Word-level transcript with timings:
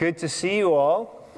Good 0.00 0.16
to 0.16 0.30
see 0.30 0.56
you 0.56 0.72
all. 0.72 1.28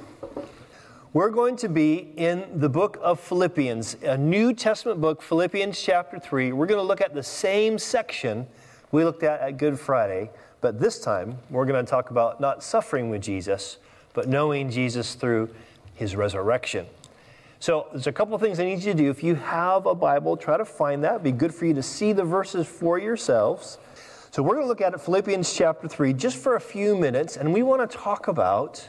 We're 1.12 1.31
going 1.31 1.56
to 1.56 1.69
be 1.69 2.12
in 2.16 2.60
the 2.60 2.69
book 2.69 2.96
of 3.02 3.19
Philippians, 3.19 3.96
a 4.04 4.16
New 4.16 4.54
Testament 4.54 5.00
book, 5.00 5.21
Philippians 5.21 5.82
chapter 5.82 6.21
3. 6.21 6.53
We're 6.53 6.67
going 6.67 6.79
to 6.79 6.87
look 6.87 7.01
at 7.01 7.12
the 7.12 7.25
same 7.25 7.77
section 7.77 8.46
we 8.93 9.03
looked 9.03 9.25
at 9.25 9.40
at 9.40 9.56
Good 9.56 9.80
Friday, 9.80 10.30
but 10.61 10.79
this 10.79 11.01
time 11.01 11.38
we're 11.51 11.67
going 11.67 11.85
to 11.85 11.90
talk 11.90 12.11
about 12.11 12.40
not 12.40 12.62
suffering 12.62 13.11
with 13.11 13.21
Jesus, 13.21 13.78
but 14.14 14.28
knowing 14.28 14.71
Jesus 14.71 15.17
through 15.17 15.51
his 15.97 16.15
resurrection. 16.15 16.87
So 17.59 17.89
there's 17.91 18.07
a 18.07 18.13
couple 18.13 18.37
of 18.37 18.41
things 18.41 18.61
I 18.61 18.65
need 18.65 18.85
you 18.85 18.93
to 18.93 18.95
do. 18.95 19.11
If 19.11 19.25
you 19.25 19.35
have 19.35 19.87
a 19.87 19.95
Bible, 19.97 20.37
try 20.37 20.57
to 20.57 20.65
find 20.65 21.03
that. 21.03 21.15
It'd 21.15 21.25
be 21.25 21.33
good 21.33 21.53
for 21.53 21.67
you 21.67 21.75
to 21.75 21.83
see 21.83 22.13
the 22.13 22.23
verses 22.23 22.69
for 22.69 22.97
yourselves. 22.97 23.79
So 24.33 24.43
we're 24.43 24.55
going 24.55 24.64
to 24.64 24.69
look 24.69 24.80
at 24.80 24.95
it, 24.95 25.01
Philippians 25.03 25.53
chapter 25.53 25.87
3, 25.87 26.14
just 26.14 26.39
for 26.39 26.57
a 26.57 26.61
few 26.61 26.96
minutes, 26.96 27.37
and 27.37 27.53
we 27.53 27.62
want 27.62 27.91
to 27.91 27.99
talk 27.99 28.29
about 28.29 28.89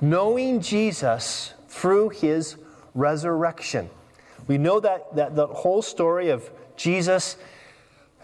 knowing 0.00 0.60
Jesus 0.60 1.54
through 1.68 2.08
his 2.08 2.56
resurrection. 2.92 3.88
We 4.48 4.58
know 4.58 4.80
that, 4.80 5.14
that 5.14 5.36
the 5.36 5.46
whole 5.46 5.80
story 5.80 6.30
of 6.30 6.50
Jesus, 6.74 7.36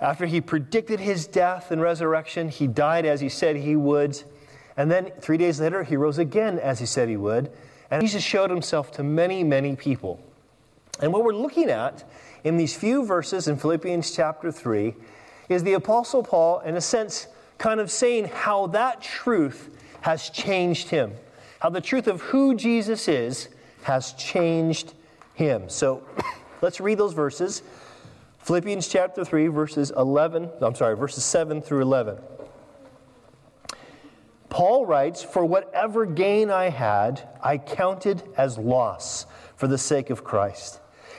after 0.00 0.26
he 0.26 0.40
predicted 0.40 0.98
his 0.98 1.28
death 1.28 1.70
and 1.70 1.80
resurrection, 1.80 2.48
he 2.48 2.66
died 2.66 3.06
as 3.06 3.20
he 3.20 3.28
said 3.28 3.54
he 3.54 3.76
would. 3.76 4.20
And 4.76 4.90
then 4.90 5.12
three 5.20 5.36
days 5.36 5.60
later, 5.60 5.84
he 5.84 5.96
rose 5.96 6.18
again 6.18 6.58
as 6.58 6.80
he 6.80 6.86
said 6.86 7.08
he 7.08 7.16
would. 7.16 7.52
And 7.92 8.02
Jesus 8.02 8.24
showed 8.24 8.50
himself 8.50 8.90
to 8.94 9.04
many, 9.04 9.44
many 9.44 9.76
people. 9.76 10.18
And 11.00 11.12
what 11.12 11.22
we're 11.22 11.32
looking 11.32 11.70
at 11.70 12.10
in 12.42 12.56
these 12.56 12.74
few 12.74 13.06
verses 13.06 13.46
in 13.46 13.56
Philippians 13.56 14.10
chapter 14.10 14.50
3 14.50 14.96
is 15.48 15.62
the 15.62 15.74
Apostle 15.74 16.22
Paul, 16.22 16.60
in 16.60 16.76
a 16.76 16.80
sense, 16.80 17.26
kind 17.56 17.80
of 17.80 17.90
saying 17.90 18.26
how 18.26 18.68
that 18.68 19.00
truth 19.02 19.70
has 20.02 20.30
changed 20.30 20.88
him, 20.88 21.12
how 21.60 21.70
the 21.70 21.80
truth 21.80 22.06
of 22.06 22.20
who 22.20 22.54
Jesus 22.54 23.08
is 23.08 23.48
has 23.82 24.12
changed 24.14 24.94
him. 25.34 25.68
So 25.68 26.02
let's 26.62 26.80
read 26.80 26.98
those 26.98 27.14
verses. 27.14 27.62
Philippians 28.40 28.88
chapter 28.88 29.24
3, 29.24 29.48
verses 29.48 29.92
11, 29.96 30.50
I'm 30.60 30.74
sorry, 30.74 30.96
verses 30.96 31.24
7 31.24 31.60
through 31.60 31.82
11. 31.82 32.18
Paul 34.48 34.86
writes, 34.86 35.22
For 35.22 35.44
whatever 35.44 36.06
gain 36.06 36.50
I 36.50 36.70
had, 36.70 37.28
I 37.42 37.58
counted 37.58 38.22
as 38.36 38.56
loss 38.56 39.26
for 39.56 39.66
the 39.66 39.78
sake 39.78 40.10
of 40.10 40.24
Christ. 40.24 40.80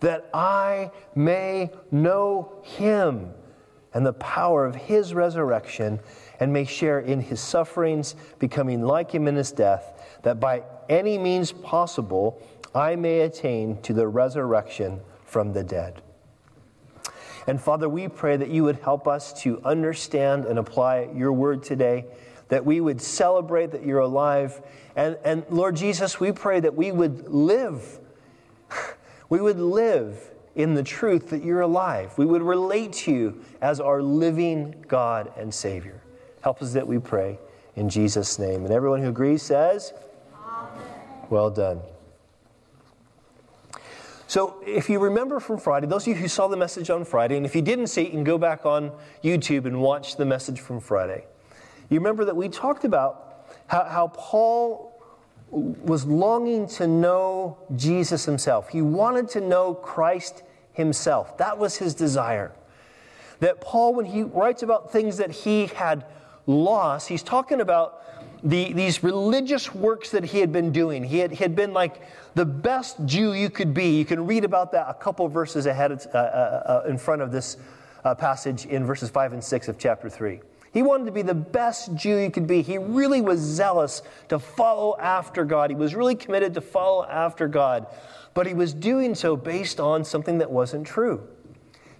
that 0.00 0.28
I 0.32 0.90
may 1.14 1.70
know 1.90 2.62
him 2.62 3.32
and 3.94 4.06
the 4.06 4.12
power 4.14 4.64
of 4.64 4.74
his 4.74 5.14
resurrection 5.14 5.98
and 6.40 6.52
may 6.52 6.64
share 6.64 7.00
in 7.00 7.20
his 7.20 7.40
sufferings, 7.40 8.14
becoming 8.38 8.82
like 8.82 9.10
him 9.10 9.26
in 9.26 9.34
his 9.34 9.50
death, 9.50 10.20
that 10.22 10.38
by 10.38 10.62
any 10.88 11.18
means 11.18 11.52
possible 11.52 12.40
I 12.74 12.96
may 12.96 13.20
attain 13.20 13.80
to 13.82 13.92
the 13.92 14.06
resurrection 14.06 15.00
from 15.24 15.52
the 15.52 15.64
dead. 15.64 16.02
And 17.46 17.60
Father, 17.60 17.88
we 17.88 18.08
pray 18.08 18.36
that 18.36 18.50
you 18.50 18.64
would 18.64 18.78
help 18.80 19.08
us 19.08 19.32
to 19.42 19.60
understand 19.64 20.44
and 20.44 20.58
apply 20.58 21.08
your 21.14 21.32
word 21.32 21.62
today, 21.62 22.04
that 22.48 22.64
we 22.64 22.80
would 22.80 23.00
celebrate 23.00 23.72
that 23.72 23.84
you're 23.84 24.00
alive. 24.00 24.60
And, 24.94 25.16
and 25.24 25.44
Lord 25.48 25.76
Jesus, 25.76 26.20
we 26.20 26.30
pray 26.30 26.60
that 26.60 26.74
we 26.74 26.92
would 26.92 27.28
live. 27.28 28.00
We 29.28 29.40
would 29.40 29.58
live 29.58 30.30
in 30.54 30.74
the 30.74 30.82
truth 30.82 31.30
that 31.30 31.44
you're 31.44 31.60
alive. 31.60 32.16
We 32.16 32.26
would 32.26 32.42
relate 32.42 32.92
to 32.94 33.12
you 33.12 33.44
as 33.60 33.80
our 33.80 34.02
living 34.02 34.84
God 34.88 35.32
and 35.36 35.52
Savior. 35.54 36.02
Help 36.42 36.62
us 36.62 36.72
that 36.72 36.86
we 36.86 36.98
pray 36.98 37.38
in 37.76 37.88
Jesus' 37.88 38.38
name. 38.38 38.64
And 38.64 38.72
everyone 38.72 39.00
who 39.02 39.08
agrees 39.08 39.42
says, 39.42 39.92
Amen. 40.34 40.82
Well 41.30 41.50
done. 41.50 41.80
So, 44.26 44.62
if 44.66 44.90
you 44.90 44.98
remember 44.98 45.40
from 45.40 45.56
Friday, 45.56 45.86
those 45.86 46.02
of 46.02 46.08
you 46.08 46.14
who 46.14 46.28
saw 46.28 46.48
the 46.48 46.56
message 46.56 46.90
on 46.90 47.04
Friday, 47.04 47.38
and 47.38 47.46
if 47.46 47.56
you 47.56 47.62
didn't 47.62 47.86
see 47.86 48.02
it, 48.02 48.06
you 48.06 48.10
can 48.10 48.24
go 48.24 48.36
back 48.36 48.66
on 48.66 48.92
YouTube 49.24 49.64
and 49.64 49.80
watch 49.80 50.16
the 50.16 50.26
message 50.26 50.60
from 50.60 50.80
Friday. 50.80 51.24
You 51.88 51.98
remember 51.98 52.26
that 52.26 52.36
we 52.36 52.50
talked 52.50 52.84
about 52.84 53.48
how, 53.68 53.84
how 53.84 54.08
Paul 54.08 54.97
was 55.50 56.04
longing 56.04 56.66
to 56.66 56.86
know 56.86 57.58
Jesus 57.74 58.24
himself. 58.24 58.68
He 58.68 58.82
wanted 58.82 59.28
to 59.30 59.40
know 59.40 59.74
Christ 59.74 60.42
himself. 60.72 61.36
That 61.38 61.58
was 61.58 61.76
his 61.76 61.94
desire. 61.94 62.52
That 63.40 63.60
Paul, 63.60 63.94
when 63.94 64.06
he 64.06 64.22
writes 64.22 64.62
about 64.62 64.92
things 64.92 65.16
that 65.18 65.30
he 65.30 65.66
had 65.66 66.04
lost, 66.46 67.08
he's 67.08 67.22
talking 67.22 67.60
about 67.60 68.02
the, 68.42 68.72
these 68.72 69.02
religious 69.02 69.74
works 69.74 70.10
that 70.10 70.24
he 70.24 70.38
had 70.38 70.52
been 70.52 70.70
doing. 70.70 71.02
He 71.02 71.18
had, 71.18 71.30
he 71.30 71.36
had 71.36 71.56
been 71.56 71.72
like 71.72 72.02
the 72.34 72.44
best 72.44 73.04
Jew 73.04 73.32
you 73.32 73.50
could 73.50 73.74
be. 73.74 73.96
You 73.98 74.04
can 74.04 74.26
read 74.26 74.44
about 74.44 74.72
that 74.72 74.88
a 74.88 74.94
couple 74.94 75.26
verses 75.28 75.66
ahead 75.66 75.92
uh, 75.92 76.16
uh, 76.16 76.82
uh, 76.84 76.88
in 76.88 76.98
front 76.98 77.22
of 77.22 77.32
this 77.32 77.56
uh, 78.04 78.14
passage 78.14 78.66
in 78.66 78.84
verses 78.84 79.10
5 79.10 79.32
and 79.32 79.42
6 79.42 79.68
of 79.68 79.78
chapter 79.78 80.08
3. 80.08 80.40
He 80.78 80.82
wanted 80.82 81.06
to 81.06 81.12
be 81.12 81.22
the 81.22 81.34
best 81.34 81.94
Jew 81.94 82.16
you 82.16 82.30
could 82.30 82.46
be. 82.46 82.62
He 82.62 82.78
really 82.78 83.20
was 83.20 83.40
zealous 83.40 84.02
to 84.28 84.38
follow 84.38 84.96
after 84.98 85.44
God. 85.44 85.70
He 85.70 85.76
was 85.76 85.94
really 85.94 86.14
committed 86.14 86.54
to 86.54 86.60
follow 86.60 87.04
after 87.04 87.48
God 87.48 87.86
but 88.38 88.46
he 88.46 88.54
was 88.54 88.72
doing 88.72 89.16
so 89.16 89.34
based 89.34 89.80
on 89.80 90.04
something 90.04 90.38
that 90.38 90.48
wasn't 90.48 90.86
true. 90.86 91.26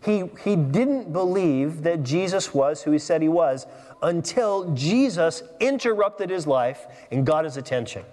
He, 0.04 0.22
he 0.44 0.54
didn't 0.54 1.12
believe 1.12 1.82
that 1.82 2.04
Jesus 2.04 2.54
was 2.54 2.80
who 2.80 2.92
he 2.92 2.98
said 3.00 3.22
he 3.22 3.28
was 3.28 3.66
until 4.02 4.72
Jesus 4.72 5.42
interrupted 5.58 6.30
his 6.30 6.46
life 6.46 6.86
and 7.10 7.26
got 7.26 7.44
his 7.44 7.56
attention. 7.56 8.04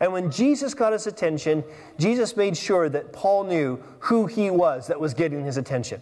And 0.00 0.12
when 0.12 0.28
Jesus 0.28 0.74
got 0.74 0.92
his 0.92 1.06
attention, 1.06 1.62
Jesus 2.00 2.36
made 2.36 2.56
sure 2.56 2.88
that 2.88 3.12
Paul 3.12 3.44
knew 3.44 3.80
who 4.00 4.26
he 4.26 4.50
was 4.50 4.88
that 4.88 4.98
was 4.98 5.14
getting 5.14 5.44
his 5.44 5.56
attention. 5.56 6.00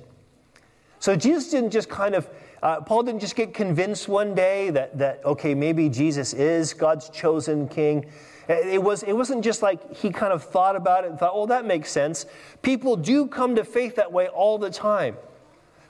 So 1.04 1.14
Jesus 1.14 1.50
didn't 1.50 1.68
just 1.68 1.90
kind 1.90 2.14
of, 2.14 2.30
uh, 2.62 2.80
Paul 2.80 3.02
didn't 3.02 3.20
just 3.20 3.36
get 3.36 3.52
convinced 3.52 4.08
one 4.08 4.34
day 4.34 4.70
that, 4.70 4.96
that, 4.96 5.22
okay, 5.22 5.54
maybe 5.54 5.90
Jesus 5.90 6.32
is 6.32 6.72
God's 6.72 7.10
chosen 7.10 7.68
king. 7.68 8.06
It, 8.48 8.82
was, 8.82 9.02
it 9.02 9.12
wasn't 9.12 9.44
just 9.44 9.60
like 9.60 9.94
he 9.94 10.08
kind 10.08 10.32
of 10.32 10.42
thought 10.42 10.76
about 10.76 11.04
it 11.04 11.10
and 11.10 11.18
thought, 11.18 11.32
oh, 11.34 11.44
that 11.44 11.66
makes 11.66 11.90
sense. 11.90 12.24
People 12.62 12.96
do 12.96 13.26
come 13.26 13.54
to 13.56 13.64
faith 13.64 13.96
that 13.96 14.12
way 14.12 14.28
all 14.28 14.56
the 14.56 14.70
time. 14.70 15.18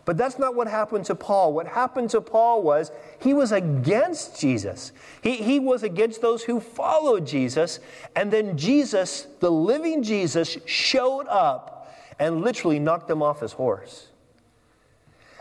But 0.04 0.16
that's 0.16 0.36
not 0.36 0.56
what 0.56 0.66
happened 0.66 1.04
to 1.04 1.14
Paul. 1.14 1.52
What 1.52 1.68
happened 1.68 2.10
to 2.10 2.20
Paul 2.20 2.64
was 2.64 2.90
he 3.20 3.34
was 3.34 3.52
against 3.52 4.40
Jesus. 4.40 4.90
He, 5.22 5.36
he 5.36 5.60
was 5.60 5.84
against 5.84 6.22
those 6.22 6.42
who 6.42 6.58
followed 6.58 7.24
Jesus. 7.24 7.78
And 8.16 8.32
then 8.32 8.58
Jesus, 8.58 9.28
the 9.38 9.52
living 9.52 10.02
Jesus, 10.02 10.58
showed 10.66 11.28
up 11.28 11.94
and 12.18 12.40
literally 12.42 12.80
knocked 12.80 13.08
him 13.08 13.22
off 13.22 13.38
his 13.38 13.52
horse. 13.52 14.08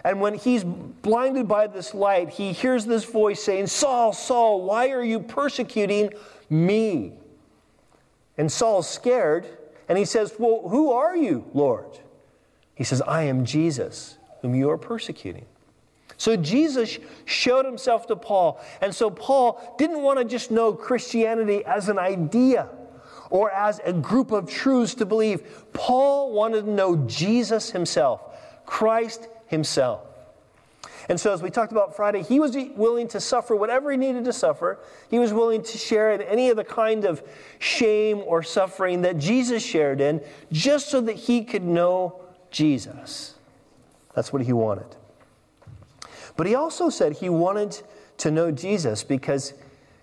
And 0.03 0.19
when 0.19 0.33
he's 0.33 0.63
blinded 0.63 1.47
by 1.47 1.67
this 1.67 1.93
light, 1.93 2.29
he 2.29 2.51
hears 2.51 2.85
this 2.85 3.05
voice 3.05 3.41
saying, 3.41 3.67
Saul, 3.67 4.11
Saul, 4.11 4.63
why 4.63 4.89
are 4.89 5.03
you 5.03 5.19
persecuting 5.19 6.11
me. 6.53 7.13
And 8.37 8.51
Saul's 8.51 8.89
scared, 8.89 9.47
and 9.89 9.97
he 9.97 10.05
says, 10.05 10.33
Well, 10.37 10.67
who 10.67 10.91
are 10.91 11.15
you, 11.15 11.45
Lord? 11.53 11.99
He 12.75 12.83
says, 12.83 13.01
I 13.01 13.23
am 13.23 13.45
Jesus, 13.45 14.17
whom 14.41 14.55
you 14.55 14.69
are 14.69 14.77
persecuting. 14.77 15.45
So 16.17 16.35
Jesus 16.37 16.99
showed 17.25 17.65
himself 17.65 18.07
to 18.07 18.15
Paul. 18.15 18.61
And 18.81 18.93
so 18.93 19.09
Paul 19.09 19.75
didn't 19.77 20.01
want 20.01 20.19
to 20.19 20.25
just 20.25 20.51
know 20.51 20.73
Christianity 20.73 21.65
as 21.65 21.89
an 21.89 21.99
idea 21.99 22.69
or 23.29 23.51
as 23.51 23.81
a 23.83 23.93
group 23.93 24.31
of 24.31 24.49
truths 24.49 24.95
to 24.95 25.05
believe. 25.05 25.73
Paul 25.73 26.31
wanted 26.31 26.65
to 26.65 26.71
know 26.71 26.95
Jesus 27.07 27.71
himself, 27.71 28.21
Christ 28.65 29.27
himself. 29.53 30.01
And 31.09 31.19
so, 31.19 31.33
as 31.33 31.41
we 31.41 31.49
talked 31.49 31.71
about 31.71 31.95
Friday, 31.95 32.23
he 32.23 32.39
was 32.39 32.55
willing 32.75 33.07
to 33.09 33.19
suffer 33.19 33.55
whatever 33.55 33.91
he 33.91 33.97
needed 33.97 34.25
to 34.25 34.33
suffer. 34.33 34.79
He 35.09 35.19
was 35.19 35.33
willing 35.33 35.61
to 35.61 35.77
share 35.77 36.13
in 36.13 36.21
any 36.21 36.49
of 36.49 36.57
the 36.57 36.63
kind 36.63 37.05
of 37.05 37.21
shame 37.59 38.21
or 38.25 38.41
suffering 38.41 39.01
that 39.01 39.17
Jesus 39.17 39.63
shared 39.63 40.01
in, 40.01 40.21
just 40.51 40.89
so 40.89 41.01
that 41.01 41.15
he 41.15 41.43
could 41.43 41.63
know 41.63 42.21
Jesus. 42.51 43.35
That's 44.15 44.31
what 44.31 44.43
he 44.43 44.53
wanted. 44.53 44.95
But 46.37 46.47
he 46.47 46.55
also 46.55 46.89
said 46.89 47.13
he 47.13 47.29
wanted 47.29 47.81
to 48.17 48.31
know 48.31 48.51
Jesus 48.51 49.03
because 49.03 49.53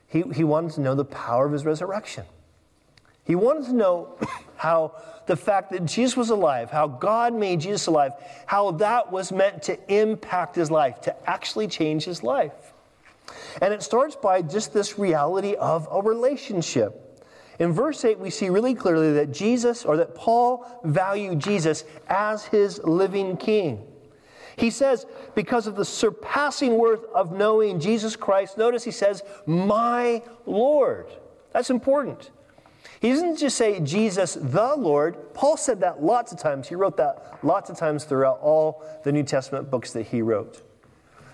he, 0.07 0.23
he 0.35 0.45
wanted 0.45 0.73
to 0.73 0.81
know 0.81 0.95
the 0.95 1.05
power 1.05 1.47
of 1.47 1.53
his 1.53 1.65
resurrection. 1.65 2.25
He 3.25 3.35
wanted 3.35 3.65
to 3.67 3.73
know 3.73 4.17
how 4.61 4.93
the 5.25 5.37
fact 5.37 5.71
that 5.71 5.87
Jesus 5.87 6.19
was 6.19 6.29
alive, 6.29 6.71
how 6.71 6.87
God 6.87 7.33
made 7.33 7.61
Jesus 7.61 7.87
alive, 7.87 8.13
how 8.45 8.73
that 8.73 9.11
was 9.11 9.33
meant 9.33 9.63
to 9.63 9.79
impact 9.93 10.55
his 10.55 10.71
life, 10.71 11.01
to 11.03 11.17
actually 11.29 11.67
change 11.67 12.05
his 12.05 12.23
life. 12.23 12.75
And 13.63 13.73
it 13.73 13.83
starts 13.83 14.17
by 14.17 14.43
just 14.43 14.75
this 14.75 14.99
reality 14.99 15.55
of 15.55 15.89
a 15.91 16.03
relationship. 16.03 17.25
In 17.59 17.73
verse 17.73 18.05
8, 18.05 18.19
we 18.19 18.29
see 18.29 18.51
really 18.51 18.75
clearly 18.75 19.15
that 19.15 19.33
Jesus, 19.33 19.87
or 19.87 19.97
that 19.97 20.15
Paul 20.15 20.67
valued 20.85 21.39
Jesus 21.39 21.85
as 22.09 22.45
his 22.45 22.83
living 22.85 23.39
king. 23.39 23.87
He 24.57 24.69
says, 24.69 25.07
because 25.35 25.69
of 25.69 25.75
the 25.75 25.87
surpassing 25.87 26.77
worth 26.77 27.05
of 27.15 27.33
knowing 27.33 27.81
Jesus 27.81 28.15
Christ, 28.15 28.59
notice 28.59 28.85
he 28.85 28.91
says, 28.91 29.23
my 29.47 30.23
Lord. 30.45 31.07
That's 31.53 31.71
important. 31.71 32.31
He 33.01 33.09
doesn't 33.09 33.39
just 33.39 33.57
say 33.57 33.81
Jesus 33.81 34.35
the 34.35 34.75
Lord. 34.77 35.33
Paul 35.33 35.57
said 35.57 35.81
that 35.81 36.03
lots 36.03 36.33
of 36.33 36.39
times. 36.39 36.69
He 36.69 36.75
wrote 36.75 36.99
that 36.99 37.39
lots 37.43 37.71
of 37.71 37.79
times 37.79 38.05
throughout 38.05 38.41
all 38.41 38.85
the 39.05 39.13
New 39.13 39.23
Testament 39.23 39.71
books 39.71 39.93
that 39.95 40.07
he 40.07 40.21
wrote. 40.21 40.63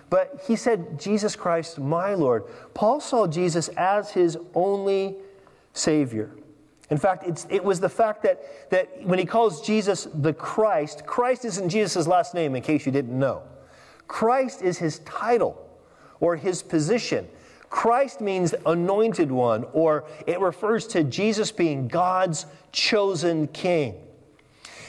But 0.09 0.45
he 0.47 0.55
said, 0.55 1.01
Jesus 1.01 1.35
Christ, 1.35 1.81
my 1.81 2.15
Lord. 2.15 2.45
Paul 2.75 3.01
saw 3.01 3.27
Jesus 3.27 3.69
as 3.77 4.13
his 4.13 4.39
only 4.55 5.17
Savior. 5.73 6.31
In 6.89 6.99
fact, 6.99 7.25
it 7.51 7.65
was 7.65 7.81
the 7.81 7.89
fact 7.89 8.23
that, 8.23 8.71
that 8.71 9.05
when 9.05 9.19
he 9.19 9.25
calls 9.25 9.61
Jesus 9.67 10.07
the 10.15 10.33
Christ, 10.33 11.05
Christ 11.05 11.45
isn't 11.45 11.69
Jesus' 11.69 12.07
last 12.07 12.33
name, 12.33 12.55
in 12.55 12.63
case 12.63 12.87
you 12.87 12.93
didn't 12.93 13.19
know. 13.19 13.43
Christ 14.07 14.63
is 14.63 14.79
his 14.79 15.01
title 15.01 15.69
or 16.21 16.37
his 16.37 16.63
position. 16.63 17.27
Christ 17.71 18.21
means 18.21 18.55
anointed 18.65 19.31
one, 19.31 19.65
or 19.73 20.05
it 20.27 20.41
refers 20.41 20.87
to 20.89 21.05
Jesus 21.05 21.51
being 21.51 21.89
God's 21.89 22.47
chosen 22.73 23.49
king. 23.49 23.95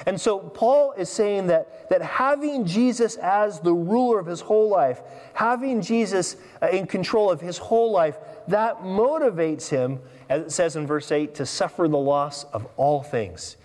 And 0.06 0.20
so 0.20 0.40
Paul 0.40 0.94
is 0.94 1.10
saying 1.10 1.48
that, 1.48 1.90
that 1.90 2.02
having 2.02 2.66
Jesus 2.66 3.18
as 3.18 3.60
the 3.60 3.74
ruler 3.74 4.20
of 4.20 4.26
his 4.26 4.40
whole 4.40 4.70
life, 4.70 5.02
having 5.34 5.82
Jesus 5.82 6.38
uh, 6.62 6.68
in 6.68 6.88
control 6.88 7.30
of 7.30 7.42
his 7.42 7.58
whole 7.58 7.92
life, 7.92 8.18
that 8.48 8.84
motivates 8.84 9.68
him, 9.68 10.00
as 10.30 10.44
it 10.44 10.52
says 10.52 10.76
in 10.76 10.88
verse 10.88 11.12
8, 11.12 11.36
to 11.36 11.46
suffer 11.46 11.88
the 11.88 11.98
loss 11.98 12.46
of 12.46 12.68
all 12.78 13.04
things. 13.04 13.58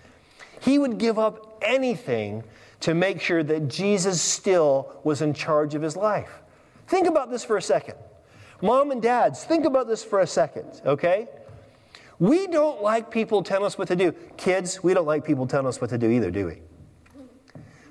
He 0.60 0.78
would 0.78 0.98
give 0.98 1.18
up 1.18 1.58
anything 1.62 2.42
to 2.80 2.94
make 2.94 3.20
sure 3.20 3.44
that 3.44 3.68
Jesus 3.68 4.20
still 4.20 5.00
was 5.04 5.22
in 5.22 5.34
charge 5.34 5.74
of 5.74 5.82
his 5.82 5.96
life. 5.96 6.40
Think 6.88 7.06
about 7.06 7.30
this 7.30 7.44
for 7.44 7.56
a 7.56 7.62
second. 7.62 7.94
Mom 8.62 8.92
and 8.92 9.02
dads, 9.02 9.42
think 9.44 9.64
about 9.64 9.88
this 9.88 10.04
for 10.04 10.20
a 10.20 10.26
second, 10.26 10.80
okay? 10.86 11.28
We 12.20 12.46
don't 12.46 12.80
like 12.80 13.10
people 13.10 13.42
telling 13.42 13.66
us 13.66 13.76
what 13.76 13.88
to 13.88 13.96
do. 13.96 14.12
Kids, 14.36 14.82
we 14.84 14.94
don't 14.94 15.06
like 15.06 15.24
people 15.24 15.48
telling 15.48 15.66
us 15.66 15.80
what 15.80 15.90
to 15.90 15.98
do 15.98 16.08
either, 16.08 16.30
do 16.30 16.46
we? 16.46 16.58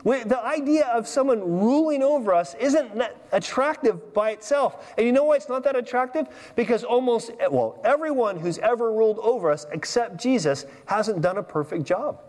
we 0.06 0.24
the 0.24 0.42
idea 0.44 0.88
of 0.88 1.06
someone 1.10 1.42
ruling 1.42 2.02
over 2.02 2.34
us 2.34 2.56
isn't 2.56 3.02
attractive 3.34 4.14
by 4.14 4.32
itself. 4.32 4.94
And 4.98 5.06
you 5.06 5.12
know 5.12 5.26
why 5.26 5.36
it's 5.36 5.50
not 5.50 5.66
that 5.66 5.76
attractive? 5.76 6.28
Because 6.56 6.86
almost, 6.86 7.32
well, 7.52 7.82
everyone 7.84 8.40
who's 8.40 8.58
ever 8.60 8.94
ruled 8.94 9.20
over 9.20 9.52
us 9.52 9.66
except 9.74 10.22
Jesus 10.22 10.66
hasn't 10.86 11.22
done 11.22 11.38
a 11.38 11.44
perfect 11.44 11.84
job. 11.84 12.22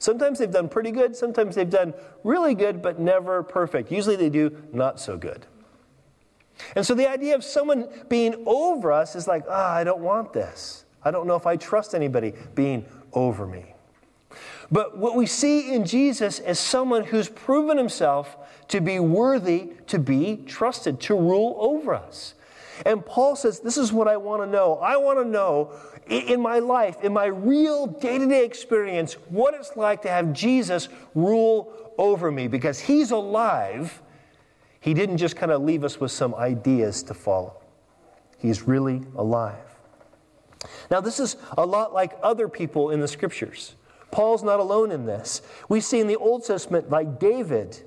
Sometimes 0.00 0.40
they've 0.40 0.50
done 0.50 0.68
pretty 0.68 0.90
good, 0.90 1.14
sometimes 1.14 1.54
they've 1.54 1.70
done 1.70 1.94
really 2.24 2.56
good, 2.56 2.82
but 2.82 2.98
never 2.98 3.44
perfect. 3.44 3.92
Usually 3.92 4.16
they 4.16 4.30
do 4.30 4.56
not 4.72 4.98
so 4.98 5.16
good. 5.16 5.46
And 6.74 6.84
so 6.84 6.94
the 6.94 7.08
idea 7.08 7.34
of 7.34 7.44
someone 7.44 7.88
being 8.08 8.42
over 8.46 8.92
us 8.92 9.14
is 9.16 9.28
like, 9.28 9.44
ah, 9.48 9.74
oh, 9.74 9.76
I 9.76 9.84
don't 9.84 10.00
want 10.00 10.32
this. 10.32 10.84
I 11.02 11.10
don't 11.10 11.26
know 11.26 11.36
if 11.36 11.46
I 11.46 11.56
trust 11.56 11.94
anybody 11.94 12.34
being 12.54 12.84
over 13.12 13.46
me. 13.46 13.74
But 14.70 14.98
what 14.98 15.14
we 15.14 15.26
see 15.26 15.72
in 15.72 15.84
Jesus 15.84 16.40
is 16.40 16.58
someone 16.58 17.04
who's 17.04 17.28
proven 17.28 17.78
himself 17.78 18.36
to 18.68 18.80
be 18.80 18.98
worthy 19.00 19.72
to 19.86 19.98
be 19.98 20.36
trusted, 20.46 21.00
to 21.00 21.14
rule 21.14 21.56
over 21.58 21.94
us. 21.94 22.34
And 22.86 23.04
Paul 23.04 23.34
says, 23.34 23.60
This 23.60 23.76
is 23.76 23.92
what 23.92 24.06
I 24.06 24.16
want 24.16 24.42
to 24.42 24.46
know. 24.46 24.76
I 24.76 24.96
want 24.96 25.18
to 25.18 25.24
know 25.24 25.72
in 26.06 26.40
my 26.40 26.58
life, 26.58 27.02
in 27.02 27.12
my 27.12 27.26
real 27.26 27.86
day 27.86 28.18
to 28.18 28.26
day 28.26 28.44
experience, 28.44 29.14
what 29.30 29.54
it's 29.54 29.76
like 29.76 30.02
to 30.02 30.08
have 30.08 30.32
Jesus 30.32 30.88
rule 31.14 31.92
over 31.98 32.30
me 32.30 32.46
because 32.46 32.78
he's 32.78 33.10
alive 33.10 34.00
he 34.80 34.94
didn't 34.94 35.18
just 35.18 35.36
kind 35.36 35.52
of 35.52 35.62
leave 35.62 35.84
us 35.84 36.00
with 36.00 36.10
some 36.10 36.34
ideas 36.34 37.02
to 37.04 37.14
follow, 37.14 37.56
He's 38.38 38.62
really 38.62 39.02
alive. 39.16 39.56
Now, 40.90 41.00
this 41.00 41.20
is 41.20 41.36
a 41.56 41.64
lot 41.64 41.92
like 41.92 42.16
other 42.22 42.48
people 42.48 42.90
in 42.90 43.00
the 43.00 43.08
scriptures. 43.08 43.74
Paul's 44.10 44.42
not 44.42 44.58
alone 44.58 44.90
in 44.90 45.06
this. 45.06 45.42
We 45.68 45.80
see 45.80 46.00
in 46.00 46.06
the 46.06 46.16
Old 46.16 46.44
Testament, 46.44 46.90
like 46.90 47.20
David, 47.20 47.78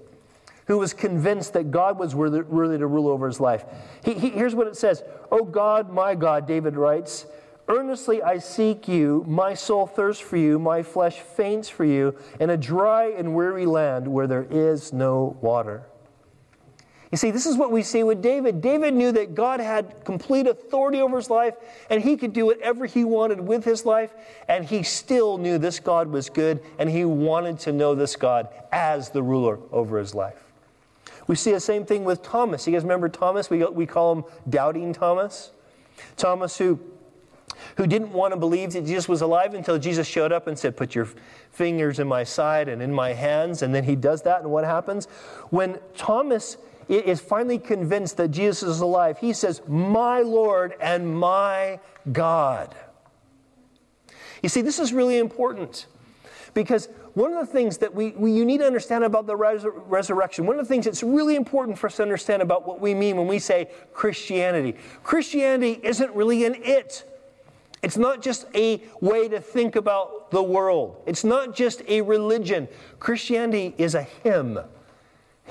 who 0.67 0.77
was 0.77 0.93
convinced 0.93 1.53
that 1.53 1.71
God 1.71 1.97
was 1.97 2.15
worthy, 2.15 2.77
to 2.77 2.87
rule 2.87 3.07
over 3.07 3.27
his 3.27 3.39
life. 3.39 3.65
He, 4.05 4.13
he, 4.13 4.29
here's 4.29 4.55
what 4.55 4.67
it 4.67 4.77
says 4.77 5.03
Oh 5.31 5.43
God, 5.43 5.91
my 5.91 6.15
God, 6.15 6.47
David 6.47 6.75
writes, 6.75 7.25
Earnestly 7.67 8.21
I 8.21 8.37
seek 8.37 8.87
you, 8.87 9.23
my 9.27 9.53
soul 9.53 9.87
thirsts 9.87 10.21
for 10.21 10.37
you, 10.37 10.59
my 10.59 10.83
flesh 10.83 11.19
faints 11.19 11.69
for 11.69 11.85
you, 11.85 12.15
in 12.39 12.49
a 12.49 12.57
dry 12.57 13.05
and 13.05 13.33
weary 13.33 13.65
land 13.65 14.07
where 14.07 14.27
there 14.27 14.47
is 14.49 14.93
no 14.93 15.37
water. 15.41 15.83
You 17.11 17.17
see, 17.17 17.29
this 17.29 17.45
is 17.45 17.57
what 17.57 17.71
we 17.71 17.83
see 17.83 18.03
with 18.03 18.21
David. 18.21 18.61
David 18.61 18.93
knew 18.93 19.11
that 19.11 19.35
God 19.35 19.59
had 19.59 20.05
complete 20.05 20.47
authority 20.47 21.01
over 21.01 21.17
his 21.17 21.29
life 21.29 21.55
and 21.89 22.01
he 22.01 22.15
could 22.15 22.31
do 22.31 22.45
whatever 22.45 22.85
he 22.85 23.03
wanted 23.03 23.41
with 23.41 23.65
his 23.65 23.85
life, 23.85 24.13
and 24.47 24.63
he 24.63 24.81
still 24.81 25.37
knew 25.37 25.57
this 25.57 25.79
God 25.79 26.07
was 26.07 26.29
good 26.29 26.63
and 26.79 26.89
he 26.89 27.03
wanted 27.03 27.59
to 27.59 27.73
know 27.73 27.95
this 27.95 28.15
God 28.15 28.47
as 28.71 29.09
the 29.09 29.21
ruler 29.21 29.59
over 29.71 29.99
his 29.99 30.15
life. 30.15 30.41
We 31.27 31.35
see 31.35 31.51
the 31.51 31.59
same 31.59 31.85
thing 31.85 32.05
with 32.05 32.23
Thomas. 32.23 32.65
You 32.65 32.73
guys 32.73 32.83
remember 32.83 33.09
Thomas? 33.09 33.49
We, 33.49 33.63
we 33.65 33.85
call 33.85 34.15
him 34.15 34.23
Doubting 34.49 34.93
Thomas. 34.93 35.51
Thomas, 36.15 36.57
who 36.57 36.79
who 37.77 37.87
didn't 37.87 38.11
want 38.11 38.33
to 38.33 38.39
believe 38.39 38.73
that 38.73 38.85
Jesus 38.85 39.07
was 39.07 39.21
alive 39.21 39.53
until 39.53 39.77
Jesus 39.77 40.07
showed 40.07 40.31
up 40.31 40.47
and 40.47 40.57
said, 40.57 40.75
Put 40.75 40.95
your 40.95 41.07
fingers 41.51 41.99
in 41.99 42.07
my 42.07 42.23
side 42.23 42.67
and 42.67 42.81
in 42.81 42.91
my 42.91 43.13
hands. 43.13 43.61
And 43.61 43.73
then 43.73 43.83
he 43.83 43.95
does 43.95 44.23
that, 44.23 44.41
and 44.41 44.51
what 44.51 44.63
happens? 44.63 45.05
When 45.49 45.79
Thomas 45.95 46.57
is 46.89 47.19
finally 47.19 47.57
convinced 47.57 48.17
that 48.17 48.29
Jesus 48.29 48.63
is 48.63 48.81
alive, 48.81 49.17
he 49.19 49.33
says, 49.33 49.61
My 49.67 50.21
Lord 50.21 50.75
and 50.81 51.15
my 51.15 51.79
God. 52.11 52.75
You 54.41 54.49
see, 54.49 54.61
this 54.61 54.79
is 54.79 54.91
really 54.91 55.17
important 55.17 55.85
because 56.53 56.89
one 57.13 57.33
of 57.33 57.39
the 57.45 57.51
things 57.51 57.77
that 57.79 57.93
we, 57.93 58.11
we 58.11 58.31
you 58.31 58.45
need 58.45 58.59
to 58.59 58.65
understand 58.65 59.03
about 59.03 59.27
the 59.27 59.35
res- 59.35 59.65
resurrection, 59.65 60.45
one 60.45 60.59
of 60.59 60.67
the 60.67 60.73
things 60.73 60.85
that's 60.85 61.03
really 61.03 61.35
important 61.35 61.77
for 61.77 61.87
us 61.87 61.97
to 61.97 62.03
understand 62.03 62.41
about 62.41 62.67
what 62.67 62.79
we 62.79 62.93
mean 62.93 63.17
when 63.17 63.27
we 63.27 63.39
say 63.39 63.69
Christianity, 63.93 64.75
Christianity 65.03 65.79
isn't 65.83 66.13
really 66.15 66.45
an 66.45 66.55
it. 66.55 67.07
It's 67.83 67.97
not 67.97 68.21
just 68.21 68.45
a 68.53 68.81
way 68.99 69.27
to 69.27 69.39
think 69.39 69.75
about 69.75 70.31
the 70.31 70.43
world. 70.43 71.01
It's 71.05 71.23
not 71.23 71.55
just 71.55 71.81
a 71.87 72.01
religion. 72.01 72.67
Christianity 72.99 73.73
is 73.77 73.95
a 73.95 74.03
him. 74.03 74.59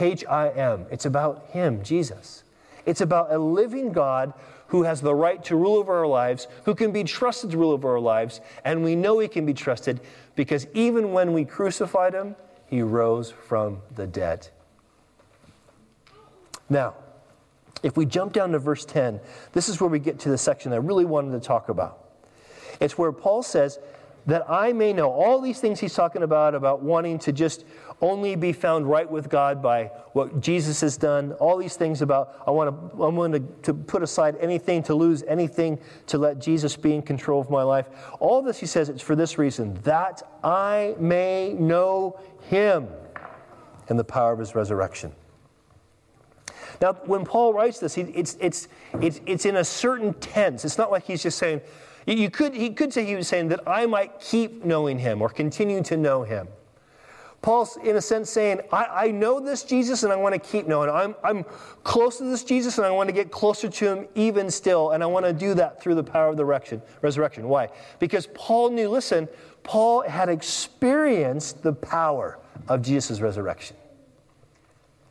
H 0.00 0.24
I 0.26 0.48
M. 0.50 0.86
It's 0.90 1.06
about 1.06 1.46
Him, 1.50 1.82
Jesus. 1.82 2.44
It's 2.86 3.00
about 3.00 3.32
a 3.32 3.38
living 3.38 3.92
God 3.92 4.32
who 4.68 4.84
has 4.84 5.00
the 5.00 5.14
right 5.14 5.42
to 5.44 5.56
rule 5.56 5.74
over 5.74 5.94
our 5.94 6.06
lives, 6.06 6.46
who 6.64 6.74
can 6.74 6.92
be 6.92 7.04
trusted 7.04 7.50
to 7.50 7.58
rule 7.58 7.72
over 7.72 7.90
our 7.90 8.00
lives, 8.00 8.40
and 8.64 8.82
we 8.82 8.94
know 8.96 9.18
He 9.18 9.28
can 9.28 9.44
be 9.44 9.54
trusted 9.54 10.00
because 10.36 10.66
even 10.74 11.12
when 11.12 11.32
we 11.32 11.44
crucified 11.44 12.14
Him, 12.14 12.36
He 12.66 12.82
rose 12.82 13.30
from 13.30 13.82
the 13.96 14.06
dead. 14.06 14.48
Now, 16.68 16.94
if 17.82 17.96
we 17.96 18.06
jump 18.06 18.32
down 18.32 18.52
to 18.52 18.58
verse 18.58 18.84
10, 18.84 19.20
this 19.52 19.68
is 19.68 19.80
where 19.80 19.90
we 19.90 19.98
get 19.98 20.20
to 20.20 20.28
the 20.28 20.38
section 20.38 20.72
I 20.72 20.76
really 20.76 21.04
wanted 21.04 21.32
to 21.32 21.40
talk 21.40 21.68
about. 21.68 22.10
It's 22.80 22.96
where 22.96 23.12
Paul 23.12 23.42
says, 23.42 23.78
that 24.26 24.48
I 24.50 24.72
may 24.72 24.92
know. 24.92 25.10
All 25.10 25.40
these 25.40 25.60
things 25.60 25.80
he's 25.80 25.94
talking 25.94 26.22
about, 26.22 26.54
about 26.54 26.82
wanting 26.82 27.18
to 27.20 27.32
just 27.32 27.64
only 28.00 28.34
be 28.34 28.52
found 28.52 28.88
right 28.88 29.10
with 29.10 29.28
God 29.28 29.62
by 29.62 29.84
what 30.12 30.40
Jesus 30.40 30.80
has 30.80 30.96
done. 30.96 31.32
All 31.34 31.56
these 31.56 31.76
things 31.76 32.00
about, 32.02 32.42
I 32.46 32.50
want 32.50 32.70
to, 32.70 33.02
I'm 33.02 33.16
willing 33.16 33.32
to, 33.32 33.40
to 33.62 33.74
put 33.74 34.02
aside 34.02 34.36
anything, 34.40 34.82
to 34.84 34.94
lose 34.94 35.22
anything, 35.24 35.78
to 36.06 36.18
let 36.18 36.38
Jesus 36.38 36.76
be 36.76 36.94
in 36.94 37.02
control 37.02 37.40
of 37.40 37.50
my 37.50 37.62
life. 37.62 37.86
All 38.18 38.42
this, 38.42 38.58
he 38.58 38.66
says, 38.66 38.88
it's 38.88 39.02
for 39.02 39.16
this 39.16 39.38
reason, 39.38 39.74
that 39.82 40.22
I 40.42 40.94
may 40.98 41.52
know 41.52 42.18
him 42.48 42.88
and 43.88 43.98
the 43.98 44.04
power 44.04 44.32
of 44.32 44.38
his 44.38 44.54
resurrection. 44.54 45.12
Now, 46.80 46.94
when 47.04 47.26
Paul 47.26 47.52
writes 47.52 47.78
this, 47.78 47.94
he, 47.94 48.02
it's, 48.02 48.38
it's, 48.40 48.68
it's, 49.02 49.20
it's 49.26 49.44
in 49.44 49.56
a 49.56 49.64
certain 49.64 50.14
tense. 50.14 50.64
It's 50.64 50.78
not 50.78 50.90
like 50.90 51.04
he's 51.04 51.22
just 51.22 51.36
saying, 51.36 51.60
you 52.06 52.30
could, 52.30 52.54
he 52.54 52.70
could 52.70 52.92
say 52.92 53.04
he 53.04 53.14
was 53.14 53.28
saying 53.28 53.48
that 53.48 53.60
I 53.66 53.86
might 53.86 54.20
keep 54.20 54.64
knowing 54.64 54.98
him 54.98 55.22
or 55.22 55.28
continue 55.28 55.82
to 55.84 55.96
know 55.96 56.22
him. 56.22 56.48
Paul's, 57.42 57.78
in 57.78 57.96
a 57.96 58.02
sense, 58.02 58.28
saying, 58.28 58.60
I, 58.70 58.84
I 58.84 59.10
know 59.10 59.40
this 59.40 59.62
Jesus 59.62 60.02
and 60.02 60.12
I 60.12 60.16
want 60.16 60.34
to 60.34 60.38
keep 60.38 60.66
knowing. 60.66 60.90
I'm, 60.90 61.14
I'm 61.24 61.44
close 61.84 62.18
to 62.18 62.24
this 62.24 62.44
Jesus 62.44 62.76
and 62.76 62.86
I 62.86 62.90
want 62.90 63.08
to 63.08 63.14
get 63.14 63.30
closer 63.30 63.68
to 63.68 63.86
him 63.86 64.08
even 64.14 64.50
still. 64.50 64.90
And 64.90 65.02
I 65.02 65.06
want 65.06 65.24
to 65.24 65.32
do 65.32 65.54
that 65.54 65.80
through 65.80 65.94
the 65.94 66.04
power 66.04 66.28
of 66.28 66.36
the 66.36 66.44
resurrection. 66.44 66.82
resurrection. 67.00 67.48
Why? 67.48 67.70
Because 67.98 68.28
Paul 68.34 68.70
knew, 68.70 68.90
listen, 68.90 69.26
Paul 69.62 70.02
had 70.02 70.28
experienced 70.28 71.62
the 71.62 71.72
power 71.72 72.38
of 72.68 72.82
Jesus' 72.82 73.20
resurrection. 73.20 73.76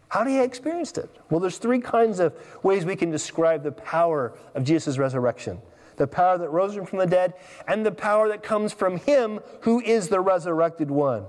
How 0.09 0.23
did 0.23 0.31
he 0.31 0.39
experience 0.39 0.95
it? 0.97 1.09
Well, 1.29 1.39
there's 1.39 1.57
three 1.57 1.79
kinds 1.79 2.19
of 2.19 2.33
ways 2.63 2.85
we 2.85 2.95
can 2.95 3.09
describe 3.09 3.63
the 3.63 3.71
power 3.71 4.33
of 4.53 4.63
Jesus' 4.63 4.97
resurrection 4.97 5.59
the 5.99 6.07
power 6.07 6.37
that 6.37 6.49
rose 6.49 6.75
him 6.75 6.85
from 6.85 6.97
the 6.97 7.05
dead, 7.05 7.35
and 7.67 7.85
the 7.85 7.91
power 7.91 8.29
that 8.29 8.41
comes 8.41 8.73
from 8.73 8.97
him 8.97 9.41
who 9.61 9.81
is 9.81 10.07
the 10.07 10.19
resurrected 10.19 10.89
one. 10.89 11.25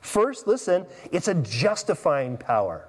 First, 0.00 0.46
listen, 0.46 0.86
it's 1.10 1.26
a 1.26 1.34
justifying 1.34 2.36
power. 2.36 2.88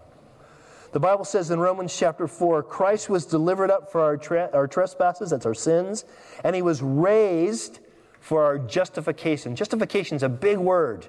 The 0.92 1.00
Bible 1.00 1.26
says 1.26 1.50
in 1.50 1.60
Romans 1.60 1.98
chapter 1.98 2.28
4 2.28 2.62
Christ 2.64 3.10
was 3.10 3.26
delivered 3.26 3.72
up 3.72 3.92
for 3.92 4.02
our, 4.02 4.18
tra- 4.18 4.50
our 4.54 4.68
trespasses, 4.68 5.32
that's 5.32 5.46
our 5.46 5.54
sins, 5.54 6.06
and 6.44 6.56
he 6.56 6.62
was 6.62 6.82
raised 6.82 7.80
for 8.20 8.44
our 8.44 8.60
justification. 8.60 9.56
Justification 9.56 10.18
is 10.18 10.24
a 10.24 10.30
big 10.30 10.58
word. 10.58 11.08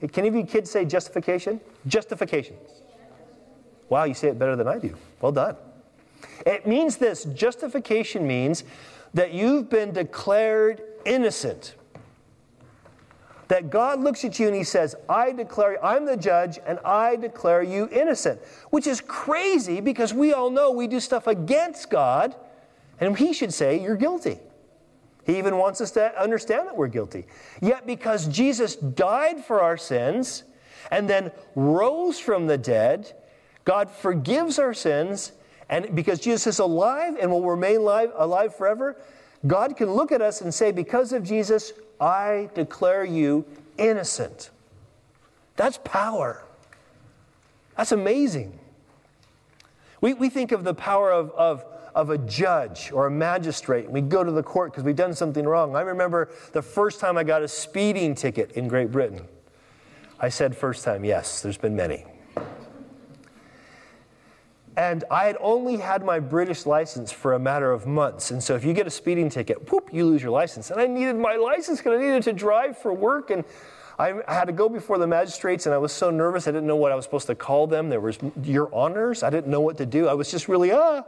Can 0.00 0.10
any 0.16 0.28
of 0.28 0.34
you 0.34 0.44
kids 0.44 0.70
say 0.70 0.84
justification? 0.84 1.60
Justification. 1.86 2.56
Wow, 3.88 4.04
you 4.04 4.14
say 4.14 4.28
it 4.28 4.38
better 4.38 4.56
than 4.56 4.66
I 4.66 4.78
do. 4.78 4.96
Well 5.20 5.32
done. 5.32 5.56
It 6.44 6.66
means 6.66 6.96
this 6.96 7.24
justification 7.24 8.26
means 8.26 8.64
that 9.14 9.32
you've 9.32 9.70
been 9.70 9.92
declared 9.92 10.82
innocent. 11.04 11.74
That 13.48 13.70
God 13.70 14.00
looks 14.00 14.24
at 14.24 14.38
you 14.38 14.46
and 14.46 14.56
He 14.56 14.64
says, 14.64 14.94
I 15.08 15.32
declare, 15.32 15.82
I'm 15.84 16.04
the 16.04 16.16
judge, 16.16 16.58
and 16.66 16.78
I 16.84 17.16
declare 17.16 17.62
you 17.62 17.88
innocent. 17.90 18.40
Which 18.70 18.86
is 18.86 19.00
crazy 19.00 19.80
because 19.80 20.12
we 20.12 20.34
all 20.34 20.50
know 20.50 20.70
we 20.70 20.86
do 20.86 21.00
stuff 21.00 21.26
against 21.26 21.88
God, 21.88 22.34
and 23.00 23.16
He 23.16 23.32
should 23.32 23.54
say, 23.54 23.80
You're 23.80 23.96
guilty. 23.96 24.38
He 25.24 25.36
even 25.36 25.58
wants 25.58 25.82
us 25.82 25.90
to 25.92 26.18
understand 26.20 26.68
that 26.68 26.76
we're 26.76 26.88
guilty. 26.88 27.26
Yet, 27.60 27.86
because 27.86 28.26
Jesus 28.28 28.76
died 28.76 29.44
for 29.44 29.60
our 29.60 29.76
sins 29.76 30.44
and 30.90 31.08
then 31.08 31.32
rose 31.54 32.18
from 32.18 32.46
the 32.46 32.56
dead, 32.56 33.12
God 33.66 33.90
forgives 33.90 34.58
our 34.58 34.72
sins, 34.72 35.32
and 35.68 35.94
because 35.94 36.20
Jesus 36.20 36.46
is 36.46 36.58
alive 36.58 37.16
and 37.20 37.30
will 37.30 37.44
remain 37.44 37.78
alive, 37.78 38.10
alive 38.16 38.54
forever, 38.54 38.96
God 39.46 39.76
can 39.76 39.92
look 39.92 40.12
at 40.12 40.22
us 40.22 40.40
and 40.40 40.52
say, 40.52 40.72
Because 40.72 41.12
of 41.12 41.22
Jesus, 41.22 41.72
I 42.00 42.48
declare 42.54 43.04
you 43.04 43.44
innocent. 43.76 44.50
That's 45.56 45.78
power. 45.84 46.44
That's 47.76 47.92
amazing. 47.92 48.58
We, 50.00 50.14
we 50.14 50.30
think 50.30 50.52
of 50.52 50.64
the 50.64 50.74
power 50.74 51.12
of, 51.12 51.30
of, 51.32 51.64
of 51.94 52.10
a 52.10 52.18
judge 52.18 52.92
or 52.92 53.06
a 53.06 53.10
magistrate. 53.10 53.90
We 53.90 54.00
go 54.00 54.22
to 54.22 54.30
the 54.30 54.42
court 54.42 54.72
because 54.72 54.84
we've 54.84 54.96
done 54.96 55.14
something 55.14 55.44
wrong. 55.44 55.74
I 55.74 55.80
remember 55.80 56.30
the 56.52 56.62
first 56.62 57.00
time 57.00 57.18
I 57.18 57.24
got 57.24 57.42
a 57.42 57.48
speeding 57.48 58.14
ticket 58.14 58.52
in 58.52 58.68
Great 58.68 58.92
Britain. 58.92 59.26
I 60.20 60.28
said 60.28 60.56
first 60.56 60.84
time, 60.84 61.04
yes, 61.04 61.42
there's 61.42 61.58
been 61.58 61.76
many. 61.76 62.04
And 64.78 65.02
I 65.10 65.24
had 65.24 65.36
only 65.40 65.76
had 65.76 66.04
my 66.04 66.20
British 66.20 66.64
license 66.64 67.10
for 67.10 67.34
a 67.34 67.38
matter 67.38 67.72
of 67.72 67.88
months. 67.88 68.30
And 68.30 68.40
so 68.40 68.54
if 68.54 68.64
you 68.64 68.72
get 68.72 68.86
a 68.86 68.90
speeding 68.90 69.28
ticket, 69.28 69.72
whoop, 69.72 69.90
you 69.92 70.06
lose 70.06 70.22
your 70.22 70.30
license. 70.30 70.70
And 70.70 70.80
I 70.80 70.86
needed 70.86 71.16
my 71.16 71.34
license 71.34 71.78
because 71.78 71.98
I 71.98 72.00
needed 72.00 72.22
to 72.22 72.32
drive 72.32 72.78
for 72.78 72.92
work. 72.92 73.30
And 73.30 73.44
I 73.98 74.22
had 74.28 74.44
to 74.44 74.52
go 74.52 74.68
before 74.68 74.96
the 74.98 75.06
magistrates, 75.08 75.66
and 75.66 75.74
I 75.74 75.78
was 75.78 75.90
so 75.90 76.10
nervous. 76.12 76.46
I 76.46 76.52
didn't 76.52 76.68
know 76.68 76.76
what 76.76 76.92
I 76.92 76.94
was 76.94 77.04
supposed 77.04 77.26
to 77.26 77.34
call 77.34 77.66
them. 77.66 77.88
There 77.88 78.00
was 78.00 78.20
your 78.44 78.72
honors. 78.72 79.24
I 79.24 79.30
didn't 79.30 79.48
know 79.48 79.60
what 79.60 79.76
to 79.78 79.86
do. 79.86 80.06
I 80.06 80.14
was 80.14 80.30
just 80.30 80.46
really, 80.46 80.70
ah. 80.70 81.02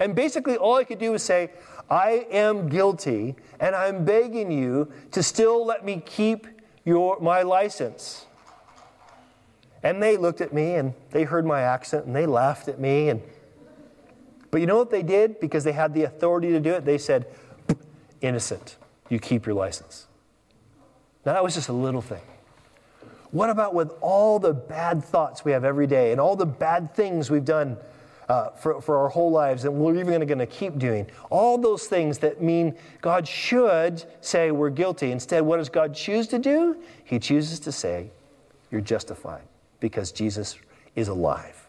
And 0.00 0.16
basically, 0.16 0.56
all 0.56 0.74
I 0.74 0.82
could 0.82 0.98
do 0.98 1.12
was 1.12 1.22
say, 1.22 1.50
I 1.88 2.26
am 2.32 2.68
guilty, 2.68 3.36
and 3.60 3.76
I'm 3.76 4.04
begging 4.04 4.50
you 4.50 4.90
to 5.12 5.22
still 5.22 5.64
let 5.64 5.84
me 5.84 6.02
keep 6.04 6.48
your, 6.84 7.20
my 7.20 7.42
license. 7.42 8.26
And 9.86 10.02
they 10.02 10.16
looked 10.16 10.40
at 10.40 10.52
me 10.52 10.74
and 10.74 10.94
they 11.12 11.22
heard 11.22 11.46
my 11.46 11.60
accent 11.60 12.06
and 12.06 12.16
they 12.16 12.26
laughed 12.26 12.66
at 12.66 12.80
me. 12.80 13.08
And, 13.08 13.22
but 14.50 14.60
you 14.60 14.66
know 14.66 14.76
what 14.76 14.90
they 14.90 15.04
did? 15.04 15.38
Because 15.38 15.62
they 15.62 15.70
had 15.70 15.94
the 15.94 16.02
authority 16.02 16.48
to 16.50 16.58
do 16.58 16.72
it, 16.72 16.84
they 16.84 16.98
said, 16.98 17.28
innocent, 18.20 18.78
you 19.10 19.20
keep 19.20 19.46
your 19.46 19.54
license. 19.54 20.08
Now, 21.24 21.34
that 21.34 21.44
was 21.44 21.54
just 21.54 21.68
a 21.68 21.72
little 21.72 22.02
thing. 22.02 22.22
What 23.30 23.48
about 23.48 23.74
with 23.74 23.92
all 24.00 24.40
the 24.40 24.52
bad 24.52 25.04
thoughts 25.04 25.44
we 25.44 25.52
have 25.52 25.62
every 25.62 25.86
day 25.86 26.10
and 26.10 26.20
all 26.20 26.34
the 26.34 26.46
bad 26.46 26.92
things 26.92 27.30
we've 27.30 27.44
done 27.44 27.76
uh, 28.28 28.50
for, 28.50 28.80
for 28.80 28.98
our 28.98 29.08
whole 29.08 29.30
lives 29.30 29.66
and 29.66 29.74
we're 29.78 29.94
even 30.00 30.26
going 30.26 30.38
to 30.40 30.46
keep 30.46 30.78
doing? 30.78 31.06
All 31.30 31.58
those 31.58 31.86
things 31.86 32.18
that 32.18 32.42
mean 32.42 32.76
God 33.02 33.28
should 33.28 34.02
say 34.20 34.50
we're 34.50 34.70
guilty. 34.70 35.12
Instead, 35.12 35.42
what 35.42 35.58
does 35.58 35.68
God 35.68 35.94
choose 35.94 36.26
to 36.28 36.40
do? 36.40 36.82
He 37.04 37.20
chooses 37.20 37.60
to 37.60 37.70
say, 37.70 38.10
You're 38.72 38.80
justified 38.80 39.42
because 39.86 40.10
Jesus 40.10 40.58
is 40.96 41.06
alive. 41.06 41.68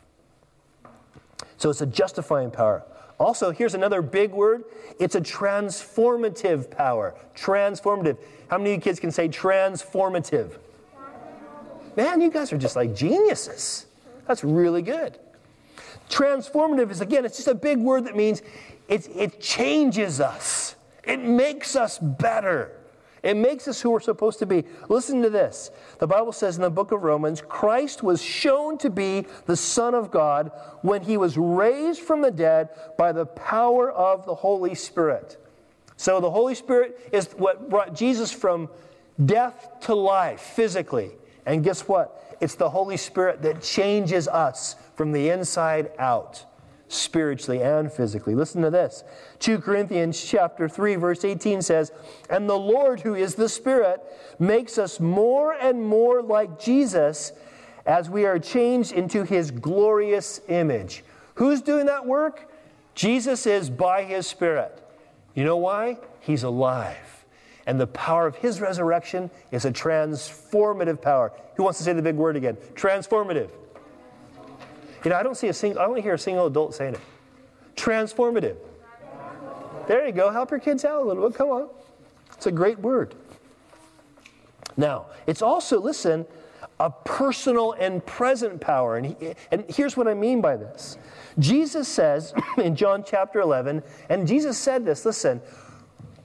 So 1.58 1.70
it's 1.70 1.82
a 1.82 1.86
justifying 1.86 2.50
power. 2.50 2.84
Also, 3.20 3.52
here's 3.52 3.76
another 3.76 4.02
big 4.02 4.32
word 4.32 4.64
it's 5.00 5.14
a 5.14 5.22
transformative 5.22 6.72
power. 6.72 7.14
Transformative. 7.36 8.18
How 8.48 8.58
many 8.58 8.72
of 8.72 8.78
you 8.78 8.82
kids 8.82 9.00
can 9.00 9.12
say 9.12 9.30
transformative? 9.30 10.58
Man, 11.96 12.22
you 12.22 12.32
guys 12.32 12.52
are 12.52 12.58
just 12.58 12.76
like 12.76 12.96
geniuses. 12.96 13.86
That's 14.28 14.44
really 14.44 14.82
good. 14.82 15.20
Transformative 16.10 16.90
is, 16.90 17.02
again, 17.02 17.24
it's 17.24 17.36
just 17.36 17.48
a 17.48 17.56
big 17.56 17.78
word 17.78 18.06
that 18.06 18.16
means 18.16 18.42
it, 18.88 19.08
it 19.16 19.40
changes 19.40 20.20
us, 20.20 20.76
it 21.04 21.20
makes 21.20 21.76
us 21.76 22.00
better. 22.00 22.77
It 23.24 23.36
makes 23.36 23.68
us 23.68 23.82
who 23.82 23.90
we're 23.92 24.00
supposed 24.00 24.40
to 24.40 24.46
be. 24.46 24.64
Listen 24.90 25.22
to 25.22 25.30
this. 25.30 25.72
The 26.00 26.08
Bible 26.08 26.32
says 26.32 26.56
in 26.56 26.62
the 26.62 26.70
book 26.70 26.92
of 26.92 27.04
Romans 27.04 27.42
Christ 27.42 28.04
was 28.04 28.22
shown 28.22 28.78
to 28.80 28.90
be 28.90 29.26
the 29.46 29.56
Son 29.56 29.96
of 29.96 30.12
God 30.12 30.52
when 30.82 31.02
he 31.02 31.18
was 31.18 31.38
raised 31.38 32.02
from 32.02 32.22
the 32.22 32.32
dead 32.32 32.70
by 32.98 33.12
the 33.12 33.26
power 33.26 33.92
of 33.92 34.26
the 34.26 34.36
Holy 34.36 34.76
Spirit. 34.76 35.44
So 35.98 36.20
the 36.20 36.32
Holy 36.32 36.56
Spirit 36.56 37.00
is 37.12 37.28
what 37.34 37.70
brought 37.70 37.96
Jesus 37.96 38.32
from 38.32 38.70
death 39.26 39.70
to 39.82 39.96
life 39.96 40.42
physically. 40.42 41.12
And 41.46 41.64
guess 41.64 41.88
what? 41.88 42.38
It's 42.40 42.56
the 42.56 42.70
Holy 42.70 42.98
Spirit 42.98 43.42
that 43.42 43.64
changes 43.64 44.28
us 44.28 44.76
from 44.96 45.12
the 45.12 45.30
inside 45.30 45.92
out 45.98 46.46
spiritually 46.88 47.62
and 47.62 47.92
physically. 47.92 48.36
Listen 48.36 48.62
to 48.62 48.70
this. 48.70 49.04
2 49.40 49.60
Corinthians 49.60 50.24
chapter 50.24 50.70
3 50.70 50.96
verse 50.96 51.26
18 51.26 51.62
says, 51.62 51.92
"And 52.30 52.50
the 52.50 52.58
Lord 52.58 53.02
who 53.02 53.14
is 53.16 53.36
the 53.36 53.50
Spirit 53.50 54.02
makes 54.40 54.78
us 54.78 55.00
more 55.00 55.54
and 55.54 55.84
more 55.86 56.22
like 56.22 56.60
Jesus 56.60 57.34
as 57.86 58.10
we 58.10 58.26
are 58.26 58.40
changed 58.40 58.92
into 58.92 59.24
his 59.24 59.52
glorious 59.52 60.42
image." 60.48 61.04
Who's 61.36 61.62
doing 61.62 61.86
that 61.88 62.06
work? 62.06 62.50
Jesus 62.96 63.46
is 63.46 63.70
by 63.70 64.04
his 64.04 64.26
Spirit. 64.26 64.82
You 65.34 65.44
know 65.44 65.58
why? 65.58 66.00
He's 66.20 66.44
alive. 66.44 67.26
And 67.68 67.80
the 67.80 67.88
power 67.88 68.26
of 68.26 68.38
his 68.38 68.62
resurrection 68.62 69.30
is 69.52 69.66
a 69.66 69.72
transformative 69.72 71.02
power. 71.02 71.34
Who 71.56 71.64
wants 71.64 71.80
to 71.80 71.84
say 71.84 71.94
the 71.94 72.02
big 72.02 72.16
word 72.16 72.38
again? 72.38 72.58
Transformative. 72.76 73.50
You 75.04 75.12
know, 75.12 75.18
I 75.18 75.24
don't 75.24 75.36
see 75.36 75.48
a 75.48 75.54
single, 75.54 75.82
I 75.82 75.86
don't 75.86 76.02
hear 76.02 76.14
a 76.14 76.20
single 76.20 76.48
adult 76.48 76.76
saying 76.76 76.96
it. 76.96 77.02
Transformative. 77.76 78.58
There 79.88 80.06
you 80.06 80.12
go. 80.12 80.30
Help 80.32 80.52
your 80.52 80.60
kids 80.60 80.84
out 80.84 81.02
a 81.02 81.06
little 81.06 81.28
bit. 81.30 81.38
Come 81.38 81.50
on. 81.50 81.70
It's 82.34 82.48
a 82.48 82.52
great 82.52 82.80
word. 82.80 83.16
Now, 84.76 85.08
it's 85.26 85.42
also, 85.42 85.80
listen, 85.80 86.26
a 86.80 86.90
personal 86.90 87.74
and 87.74 88.06
present 88.06 88.62
power. 88.62 88.98
And, 88.98 89.06
he, 89.08 89.34
and 89.52 89.66
here's 89.70 89.98
what 89.98 90.08
I 90.08 90.14
mean 90.14 90.42
by 90.42 90.58
this. 90.58 90.98
Jesus 91.40 91.88
says 91.88 92.34
in 92.58 92.76
John 92.76 93.04
chapter 93.06 93.40
11, 93.40 93.82
and 94.10 94.28
Jesus 94.28 94.58
said 94.58 94.86
this, 94.86 95.06
listen, 95.06 95.42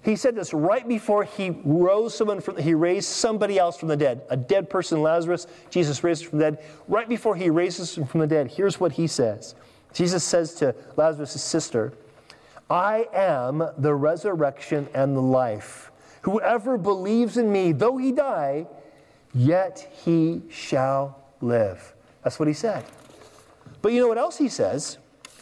he 0.03 0.17
said 0.17 0.35
this 0.35 0.53
right 0.53 0.87
before 0.87 1.23
he 1.23 1.51
rose 1.65 2.17
someone 2.17 2.41
from, 2.41 2.57
he 2.57 2.75
raised 2.75 3.09
somebody 3.09 3.59
else 3.59 3.77
from 3.77 3.89
the 3.89 3.97
dead, 3.97 4.23
a 4.31 4.37
dead 4.37 4.69
person, 4.69 5.01
Lazarus. 5.01 5.47
Jesus 5.71 6.03
raised 6.03 6.27
from 6.27 6.41
the 6.41 6.51
dead. 6.51 6.65
Right 6.89 7.09
before 7.09 7.37
he 7.37 7.51
raises 7.51 7.97
him 7.97 8.07
from 8.07 8.21
the 8.21 8.27
dead, 8.27 8.49
here's 8.49 8.81
what 8.81 8.93
he 8.93 9.07
says. 9.07 9.55
Jesus 9.93 10.25
says 10.25 10.55
to 10.55 10.75
Lazarus' 10.97 11.41
sister, 11.43 11.93
I 12.69 13.07
am 13.13 13.63
the 13.79 13.95
resurrection 13.95 14.89
and 14.95 15.17
the 15.17 15.21
life. 15.21 15.93
Whoever 16.23 16.79
believes 16.79 17.37
in 17.37 17.53
me, 17.53 17.73
though 17.73 17.97
he 17.97 18.11
die, 18.11 18.67
yet 19.35 19.89
he 20.05 20.43
shall 20.51 21.23
live. 21.41 21.95
That's 22.25 22.39
what 22.39 22.49
he 22.49 22.55
said. 22.55 22.85
But 23.83 23.93
you 23.93 24.01
know 24.01 24.09
what 24.09 24.19
else 24.19 24.39
he 24.39 24.49
says? 24.49 24.99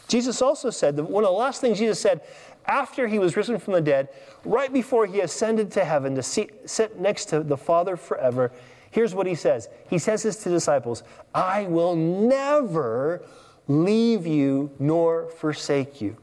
Jesus 0.07 0.41
also 0.41 0.69
said 0.69 0.97
that 0.97 1.05
one 1.05 1.23
of 1.23 1.29
the 1.29 1.37
last 1.37 1.61
things 1.61 1.79
Jesus 1.79 2.01
said 2.01 2.21
after 2.65 3.07
he 3.07 3.19
was 3.19 3.35
risen 3.35 3.59
from 3.59 3.73
the 3.73 3.81
dead, 3.81 4.09
right 4.45 4.71
before 4.71 5.05
he 5.05 5.19
ascended 5.19 5.71
to 5.71 5.83
heaven 5.85 6.15
to 6.15 6.23
sit 6.23 6.99
next 6.99 7.25
to 7.25 7.41
the 7.41 7.57
Father 7.57 7.97
forever, 7.97 8.51
Here's 8.91 9.15
what 9.15 9.25
he 9.25 9.35
says 9.35 9.69
He 9.89 9.97
says 9.97 10.23
this 10.23 10.43
to 10.43 10.49
disciples 10.49 11.03
I 11.33 11.63
will 11.63 11.95
never 11.95 13.23
leave 13.67 14.27
you 14.27 14.71
nor 14.77 15.29
forsake 15.29 16.01
you. 16.01 16.17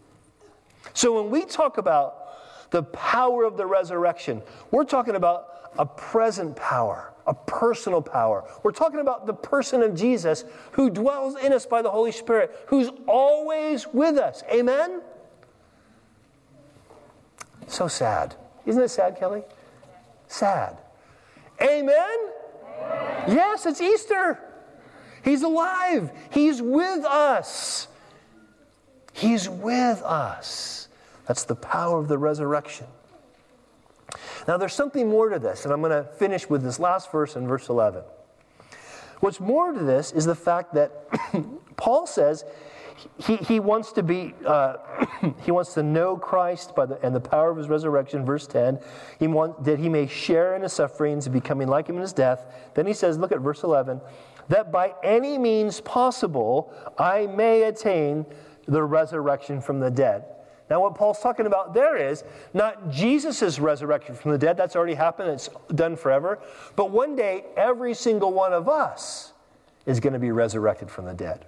So 0.95 1.21
when 1.21 1.31
we 1.31 1.45
talk 1.45 1.79
about 1.79 2.71
the 2.71 2.83
power 2.83 3.45
of 3.45 3.57
the 3.57 3.67
resurrection, 3.67 4.43
we're 4.71 4.85
talking 4.85 5.17
about 5.17 5.71
a 5.79 5.87
present 5.87 6.57
power, 6.57 7.15
a 7.27 7.35
personal 7.35 8.03
power. 8.03 8.45
We're 8.63 8.73
talking 8.73 9.01
about 9.01 9.27
the 9.27 9.33
person 9.33 9.83
of 9.83 9.95
Jesus 9.95 10.45
who 10.73 10.91
dwells 10.91 11.37
in 11.37 11.53
us 11.53 11.65
by 11.65 11.83
the 11.83 11.91
Holy 11.91 12.13
Spirit, 12.13 12.55
who's 12.67 12.91
always 13.07 13.87
with 13.87 14.19
us. 14.19 14.43
Amen? 14.53 15.01
So 17.69 17.89
sad. 17.89 18.35
Isn't 18.67 18.83
it 18.83 18.89
sad, 18.89 19.19
Kelly? 19.19 19.43
Sad. 20.27 20.77
Amen? 21.61 21.95
Amen? 22.81 23.37
Yes, 23.37 23.67
it's 23.67 23.81
Easter. 23.81 24.39
He's 25.25 25.43
alive. 25.43 26.11
He's 26.31 26.63
with 26.63 27.05
us. 27.05 27.89
He's 29.13 29.49
with 29.49 30.03
us. 30.03 30.89
That's 31.27 31.45
the 31.45 31.57
power 31.57 31.99
of 31.99 32.09
the 32.09 32.19
resurrection. 32.19 32.87
Now, 34.47 34.57
there's 34.57 34.73
something 34.73 35.09
more 35.09 35.29
to 35.29 35.39
this, 35.39 35.65
and 35.65 35.75
I'm 35.75 35.81
going 35.81 35.93
to 35.93 36.09
finish 36.13 36.49
with 36.49 36.63
this 36.63 36.81
last 36.81 37.13
verse 37.13 37.37
in 37.37 37.47
verse 37.47 37.69
11. 37.69 38.03
What's 39.21 39.41
more 39.41 39.73
to 39.73 39.81
this 39.81 40.13
is 40.13 40.25
the 40.25 40.35
fact 40.35 40.75
that 40.75 41.09
Paul 41.77 42.07
says 42.07 42.45
he, 43.19 43.37
he 43.37 43.61
wants 43.61 43.93
to 43.93 44.03
be 44.03 44.35
uh, 44.47 44.77
he 45.43 45.51
wants 45.51 45.75
to 45.75 45.83
know 45.83 46.17
Christ 46.17 46.75
by 46.75 46.87
the, 46.87 46.99
and 47.05 47.15
the 47.15 47.21
power 47.21 47.51
of 47.51 47.57
his 47.57 47.69
resurrection. 47.69 48.25
Verse 48.25 48.47
10, 48.47 48.79
he 49.19 49.27
that 49.27 49.79
he 49.79 49.89
may 49.89 50.07
share 50.07 50.55
in 50.55 50.63
his 50.63 50.73
sufferings 50.73 51.29
becoming 51.29 51.69
like 51.69 51.89
him 51.89 51.97
in 51.97 52.03
his 52.03 52.13
death. 52.13 52.47
Then 52.75 52.87
he 52.87 52.93
says, 52.93 53.19
look 53.19 53.33
at 53.33 53.41
verse 53.41 53.63
11, 53.63 54.01
that 54.49 54.73
by 54.73 54.95
any 55.03 55.39
means 55.39 55.81
possible 55.81 56.73
I 56.99 57.27
may 57.27 57.63
attain 57.63 58.27
the 58.67 58.83
resurrection 58.83 59.61
from 59.61 59.81
the 59.81 59.91
dead. 59.91 60.25
Now, 60.71 60.83
what 60.83 60.95
Paul's 60.95 61.21
talking 61.21 61.47
about 61.47 61.73
there 61.73 61.97
is 61.97 62.25
not 62.53 62.91
Jesus' 62.91 63.59
resurrection 63.59 64.15
from 64.15 64.33
the 64.33 64.39
dead, 64.39 64.57
that's 64.57 64.77
already 64.77 64.95
happened, 64.95 65.31
it's 65.31 65.49
done 65.75 65.97
forever. 65.97 66.41
But 66.77 66.91
one 66.91 67.17
day, 67.17 67.45
every 67.57 67.95
single 67.95 68.35
one 68.35 68.53
of 68.53 68.69
us 68.69 69.33
is 69.87 69.99
going 69.99 70.13
to 70.13 70.19
be 70.19 70.31
resurrected 70.31 70.91
from 70.91 71.07
the 71.07 71.15
dead. 71.15 71.47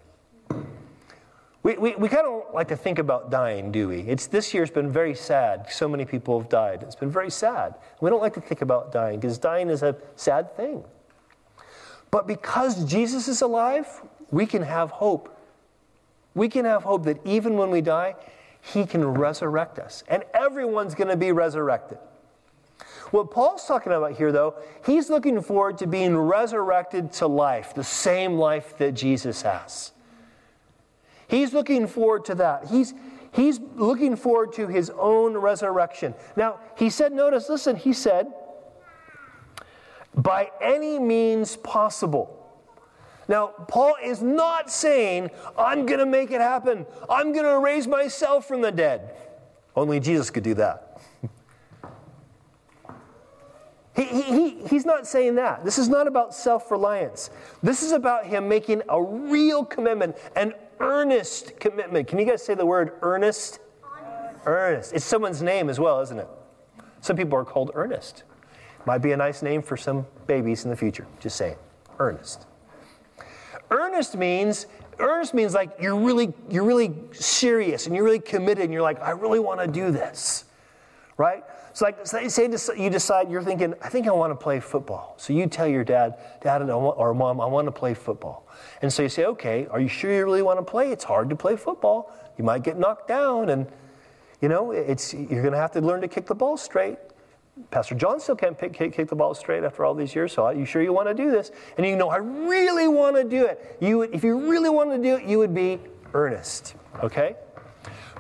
We, 1.63 1.77
we, 1.77 1.95
we 1.97 2.09
kind 2.09 2.27
of 2.27 2.55
like 2.55 2.69
to 2.69 2.77
think 2.77 2.99
about 2.99 3.31
dying, 3.31 3.71
do 3.71 3.89
we? 3.89 4.01
It's, 4.01 4.27
this 4.27 4.55
year's 4.55 4.71
been 4.71 4.91
very 4.91 5.15
sad. 5.15 5.71
So 5.71 5.87
many 5.89 6.07
people 6.07 6.41
have 6.41 6.49
died. 6.49 6.83
It's 6.83 6.97
been 6.97 7.11
very 7.11 7.31
sad. 7.31 7.75
We 8.01 8.09
don't 8.09 8.23
like 8.23 8.33
to 8.35 8.41
think 8.41 8.63
about 8.63 8.93
dying 8.93 9.21
because 9.21 9.37
dying 9.37 9.69
is 9.69 9.83
a 9.83 9.95
sad 10.17 10.57
thing. 10.57 10.85
But 12.11 12.27
because 12.27 12.85
Jesus 12.87 13.29
is 13.29 13.43
alive, 13.43 13.87
we 14.31 14.47
can 14.47 14.63
have 14.63 14.91
hope. 14.91 15.37
We 16.35 16.49
can 16.49 16.65
have 16.65 16.83
hope 16.83 17.05
that 17.05 17.19
even 17.27 17.57
when 17.57 17.71
we 17.71 17.83
die, 17.83 18.15
he 18.63 18.87
can 18.87 19.05
resurrect 19.05 19.79
us. 19.79 20.03
And 20.09 20.25
everyone's 20.33 20.95
going 20.95 21.09
to 21.09 21.17
be 21.17 21.33
resurrected. 21.33 21.99
What 23.11 23.31
Paul's 23.31 23.67
talking 23.67 23.93
about 23.93 24.13
here, 24.13 24.33
though, 24.33 24.55
he's 24.87 25.11
looking 25.11 25.41
forward 25.43 25.79
to 25.79 25.87
being 25.87 26.17
resurrected 26.17 27.13
to 27.15 27.27
life, 27.27 27.75
the 27.75 27.85
same 27.85 28.35
life 28.35 28.79
that 28.79 28.93
Jesus 28.93 29.43
has. 29.43 29.93
He's 31.31 31.55
looking 31.55 31.87
forward 31.87 32.25
to 32.25 32.35
that. 32.35 32.67
He's, 32.67 32.93
he's 33.31 33.61
looking 33.77 34.17
forward 34.17 34.53
to 34.55 34.67
his 34.67 34.91
own 34.91 35.37
resurrection. 35.37 36.13
Now, 36.35 36.59
he 36.77 36.91
said, 36.91 37.13
notice, 37.13 37.49
listen, 37.49 37.77
he 37.77 37.93
said, 37.93 38.33
by 40.13 40.51
any 40.61 40.99
means 40.99 41.57
possible. 41.57 42.37
Now, 43.29 43.47
Paul 43.69 43.95
is 44.03 44.21
not 44.21 44.73
saying, 44.73 45.31
I'm 45.57 45.87
going 45.87 46.01
to 46.01 46.07
make 46.07 46.33
it 46.33 46.41
happen. 46.41 46.85
I'm 47.09 47.33
going 47.33 47.45
to 47.45 47.61
raise 47.61 47.87
myself 47.87 48.49
from 48.49 48.61
the 48.61 48.73
dead. 48.73 49.15
Only 49.77 50.01
Jesus 50.01 50.31
could 50.31 50.43
do 50.43 50.55
that. 50.55 51.01
he, 53.95 54.05
he, 54.05 54.67
he's 54.67 54.85
not 54.85 55.07
saying 55.07 55.37
that. 55.37 55.65
This 55.65 55.79
is 55.79 55.89
not 55.89 56.09
about 56.09 56.35
self 56.35 56.73
reliance. 56.73 57.31
This 57.63 57.85
is 57.85 57.93
about 57.93 58.27
him 58.27 58.49
making 58.49 58.83
a 58.89 59.01
real 59.01 59.65
commitment, 59.65 60.17
an 60.35 60.55
earnest 60.81 61.59
commitment. 61.61 62.09
Can 62.09 62.19
you 62.19 62.25
guys 62.25 62.43
say 62.45 62.55
the 62.55 62.67
word 62.67 62.93
earnest? 63.03 63.61
Earnest. 63.85 64.47
earnest. 64.47 64.93
It's 64.95 65.05
someone's 65.05 65.43
name 65.43 65.69
as 65.69 65.79
well, 65.79 66.01
isn't 66.01 66.19
it? 66.19 66.29
Some 67.01 67.17
people 67.17 67.39
are 67.39 67.45
called 67.45 67.71
Ernest. 67.75 68.25
Might 68.87 68.99
be 68.99 69.13
a 69.13 69.17
nice 69.17 69.43
name 69.43 69.63
for 69.63 69.77
some 69.77 70.07
babies 70.27 70.65
in 70.65 70.71
the 70.71 70.77
future. 70.77 71.07
Just 71.21 71.37
saying. 71.37 71.57
Earnest. 71.99 72.47
Earnest 73.71 74.17
means 74.17 74.67
earnest 74.99 75.33
means 75.33 75.55
like 75.55 75.71
you're 75.81 75.97
really 75.97 76.33
you're 76.51 76.65
really 76.65 76.93
serious 77.13 77.87
and 77.87 77.95
you're 77.95 78.05
really 78.05 78.19
committed 78.19 78.65
and 78.65 78.73
you're 78.73 78.83
like 78.83 79.01
I 79.01 79.11
really 79.11 79.39
want 79.39 79.61
to 79.61 79.67
do 79.67 79.91
this. 79.91 80.45
Right? 81.21 81.45
So, 81.75 81.85
like 81.85 82.07
say, 82.07 82.29
say 82.29 82.45
you 82.79 82.89
decide 82.89 83.31
you're 83.31 83.43
thinking 83.43 83.75
I 83.83 83.91
think 83.91 84.09
I 84.09 84.11
want 84.11 84.31
to 84.31 84.43
play 84.43 84.59
football. 84.59 85.15
So 85.19 85.35
you 85.35 85.47
tell 85.47 85.67
your 85.67 85.85
dad, 85.85 86.15
dad 86.41 86.63
or 86.63 87.13
mom 87.13 87.43
I 87.43 87.47
want 87.47 87.67
to 87.67 87.73
play 87.73 87.93
football. 87.93 88.49
And 88.81 88.91
so 88.91 89.03
you 89.03 89.11
say, 89.11 89.27
"Okay, 89.27 89.67
are 89.71 89.81
you 89.81 89.89
sure 89.89 90.11
you 90.11 90.25
really 90.25 90.41
want 90.41 90.59
to 90.61 90.65
play? 90.65 90.93
It's 90.93 91.05
hard 91.05 91.29
to 91.29 91.37
play 91.37 91.57
football. 91.57 92.11
You 92.39 92.45
might 92.45 92.63
get 92.63 92.79
knocked 92.79 93.07
down 93.07 93.51
and 93.51 93.67
you 94.41 94.49
know, 94.49 94.71
it's 94.71 95.13
you're 95.13 95.43
going 95.43 95.53
to 95.53 95.59
have 95.59 95.73
to 95.73 95.83
learn 95.83 96.01
to 96.01 96.09
kick 96.09 96.25
the 96.25 96.35
ball 96.35 96.57
straight. 96.57 96.97
Pastor 97.71 97.95
John 97.95 98.19
still 98.19 98.37
can't 98.37 98.57
pick, 98.57 98.73
kick, 98.73 98.95
kick, 98.95 99.09
the 99.09 99.15
ball 99.15 99.35
straight 99.35 99.65
after 99.65 99.85
all 99.85 99.95
these 99.95 100.15
years, 100.15 100.33
so 100.33 100.47
are 100.47 100.55
you 100.55 100.65
sure 100.65 100.81
you 100.81 100.95
want 100.95 101.09
to 101.09 101.15
do 101.15 101.31
this? 101.31 101.51
And 101.77 101.87
you 101.87 101.97
know, 101.97 102.09
I 102.09 102.17
really 102.17 102.89
want 102.89 103.17
to 103.17 103.25
do 103.25 103.45
it. 103.45 103.77
You 103.81 103.99
would, 103.99 104.15
if 104.15 104.25
you 104.25 104.51
really 104.51 104.71
wanted 104.71 104.97
to 104.97 105.03
do 105.03 105.17
it, 105.17 105.25
you 105.25 105.37
would 105.37 105.55
be 105.55 105.79
earnest. 106.15 106.77
Okay? 107.05 107.37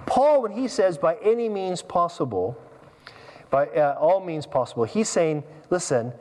Paul, 0.05 0.43
when 0.43 0.53
he 0.53 0.69
says 0.69 0.99
by 0.99 1.17
any 1.23 1.49
means 1.49 1.81
possible, 1.81 2.61
by 3.51 3.67
uh, 3.67 3.97
all 3.99 4.21
means 4.21 4.47
possible, 4.47 4.85
he's 4.85 5.09
saying, 5.09 5.43
listen, 5.71 6.13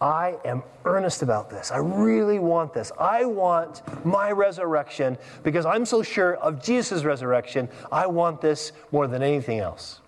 I 0.00 0.36
am 0.44 0.62
earnest 0.84 1.22
about 1.22 1.48
this. 1.48 1.70
I 1.70 1.78
really 1.78 2.38
want 2.38 2.74
this. 2.74 2.92
I 2.98 3.24
want 3.24 3.82
my 4.04 4.30
resurrection 4.32 5.16
because 5.42 5.64
I'm 5.64 5.86
so 5.86 6.02
sure 6.02 6.34
of 6.36 6.62
Jesus' 6.62 7.04
resurrection. 7.04 7.68
I 7.90 8.06
want 8.06 8.40
this 8.40 8.72
more 8.92 9.06
than 9.06 9.22
anything 9.22 9.60
else. 9.60 10.00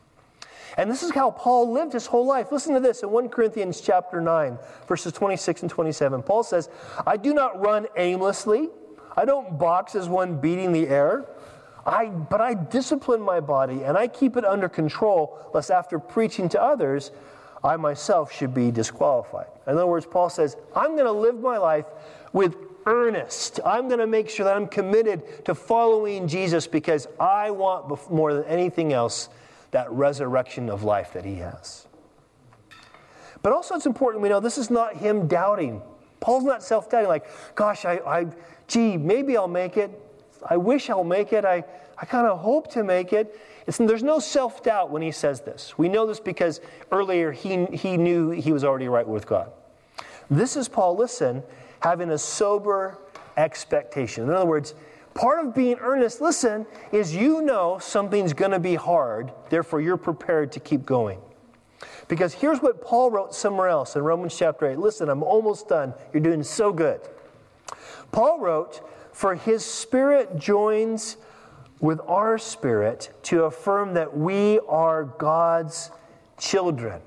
And 0.77 0.91
this 0.91 1.03
is 1.03 1.13
how 1.13 1.31
Paul 1.31 1.73
lived 1.73 1.95
his 1.95 2.05
whole 2.05 2.27
life. 2.27 2.53
Listen 2.53 2.75
to 2.75 2.81
this 2.81 3.03
in 3.03 3.11
1 3.11 3.31
Corinthians 3.31 3.81
chapter 3.81 4.21
9, 4.21 4.59
verses 4.87 5.13
26 5.13 5.63
and 5.63 5.71
27. 5.71 6.23
Paul 6.23 6.43
says, 6.43 6.69
I 7.07 7.17
do 7.17 7.33
not 7.33 7.65
run 7.65 7.87
aimlessly. 7.97 8.69
I 9.17 9.25
don't 9.25 9.59
box 9.59 9.95
as 9.95 10.09
one 10.09 10.39
beating 10.39 10.73
the 10.73 10.89
air. 10.89 11.27
I, 11.87 12.07
but 12.07 12.41
I 12.41 12.55
discipline 12.55 13.23
my 13.23 13.39
body 13.39 13.85
and 13.85 13.97
I 13.97 14.09
keep 14.09 14.37
it 14.37 14.45
under 14.45 14.69
control, 14.69 15.39
lest 15.55 15.71
after 15.71 15.99
preaching 16.01 16.49
to 16.51 16.61
others, 16.61 17.13
I 17.63 17.77
myself 17.77 18.33
should 18.33 18.53
be 18.53 18.71
disqualified. 18.73 19.47
In 19.67 19.75
other 19.75 19.87
words, 19.87 20.05
Paul 20.05 20.29
says, 20.29 20.57
I'm 20.75 20.93
going 20.93 21.07
to 21.07 21.13
live 21.13 21.39
my 21.41 21.59
life 21.59 21.87
with 22.33 22.57
earnest. 22.87 23.61
I'm 23.65 23.89
going 23.89 24.01
to 24.01 24.07
make 24.07 24.29
sure 24.29 24.45
that 24.45 24.57
I'm 24.57 24.67
committed 24.67 25.45
to 25.45 25.55
following 25.55 26.27
Jesus 26.29 26.67
because 26.67 27.07
I 27.19 27.51
want 27.51 28.11
more 28.11 28.35
than 28.35 28.45
anything 28.45 28.93
else 28.93 29.29
that 29.71 29.91
resurrection 29.91 30.69
of 30.69 30.85
life 30.85 31.13
that 31.13 31.25
he 31.25 31.37
has. 31.37 31.87
But 33.43 33.53
also, 33.53 33.75
it's 33.75 33.87
important 33.87 34.23
we 34.23 34.29
know 34.29 34.41
this 34.41 34.59
is 34.59 34.71
not 34.71 34.97
him 34.97 35.29
doubting. 35.29 35.83
Paul's 36.21 36.45
not 36.45 36.63
self 36.63 36.91
doubting, 36.91 37.09
like, 37.09 37.27
gosh, 37.55 37.85
I, 37.85 38.01
I, 38.07 38.27
gee, 38.67 38.97
maybe 38.97 39.37
I'll 39.37 39.49
make 39.49 39.77
it. 39.77 39.91
I 40.49 40.57
wish 40.57 40.91
I'll 40.91 41.05
make 41.05 41.33
it. 41.33 41.45
I, 41.45 41.65
I 41.99 42.07
kind 42.07 42.27
of 42.27 42.39
hope 42.39 42.71
to 42.73 42.85
make 42.85 43.13
it. 43.13 43.39
It's, 43.67 43.79
there's 43.79 44.03
no 44.03 44.19
self 44.19 44.63
doubt 44.63 44.91
when 44.91 45.03
he 45.03 45.11
says 45.11 45.41
this. 45.41 45.77
We 45.77 45.89
know 45.89 46.07
this 46.07 46.21
because 46.21 46.61
earlier 46.93 47.33
he, 47.33 47.67
he 47.67 47.97
knew 47.97 48.31
he 48.31 48.53
was 48.53 48.65
already 48.65 48.89
right 48.89 49.07
with 49.07 49.27
God. 49.27 49.51
This 50.31 50.57
is 50.57 50.69
Paul, 50.69 50.97
listen, 50.97 51.43
having 51.81 52.11
a 52.11 52.19
sober 52.19 52.99
expectation. 53.37 54.25
In 54.25 54.31
other 54.31 54.47
words, 54.47 54.75
Part 55.17 55.47
of 55.47 55.55
being 55.55 55.79
earnest, 55.81 56.21
listen, 56.21 56.67
is 56.93 57.15
you 57.15 57.41
know 57.41 57.79
something's 57.79 58.35
going 58.35 58.51
to 58.51 58.59
be 58.59 58.75
hard, 58.75 59.33
therefore 59.49 59.81
you're 59.81 59.97
prepared 59.97 60.53
to 60.53 60.61
keep 60.61 60.85
going. 60.85 61.19
Because 62.07 62.35
here's 62.35 62.61
what 62.61 62.83
Paul 62.83 63.11
wrote 63.11 63.35
somewhere 63.35 63.69
else 63.69 63.97
in 63.97 64.03
Romans 64.03 64.37
chapter 64.37 64.67
8. 64.67 64.79
Listen, 64.79 65.09
I'm 65.09 65.23
almost 65.23 65.69
done. 65.69 65.95
You're 66.13 66.23
doing 66.23 66.43
so 66.43 66.71
good. 66.71 67.01
Paul 68.13 68.41
wrote, 68.41 68.87
For 69.17 69.35
his 69.35 69.65
spirit 69.65 70.37
joins 70.37 71.17
with 71.81 72.01
our 72.07 72.37
spirit 72.37 73.15
to 73.23 73.45
affirm 73.45 73.95
that 73.95 74.15
we 74.15 74.59
are 74.69 75.05
God's 75.05 75.91
children. 76.37 77.01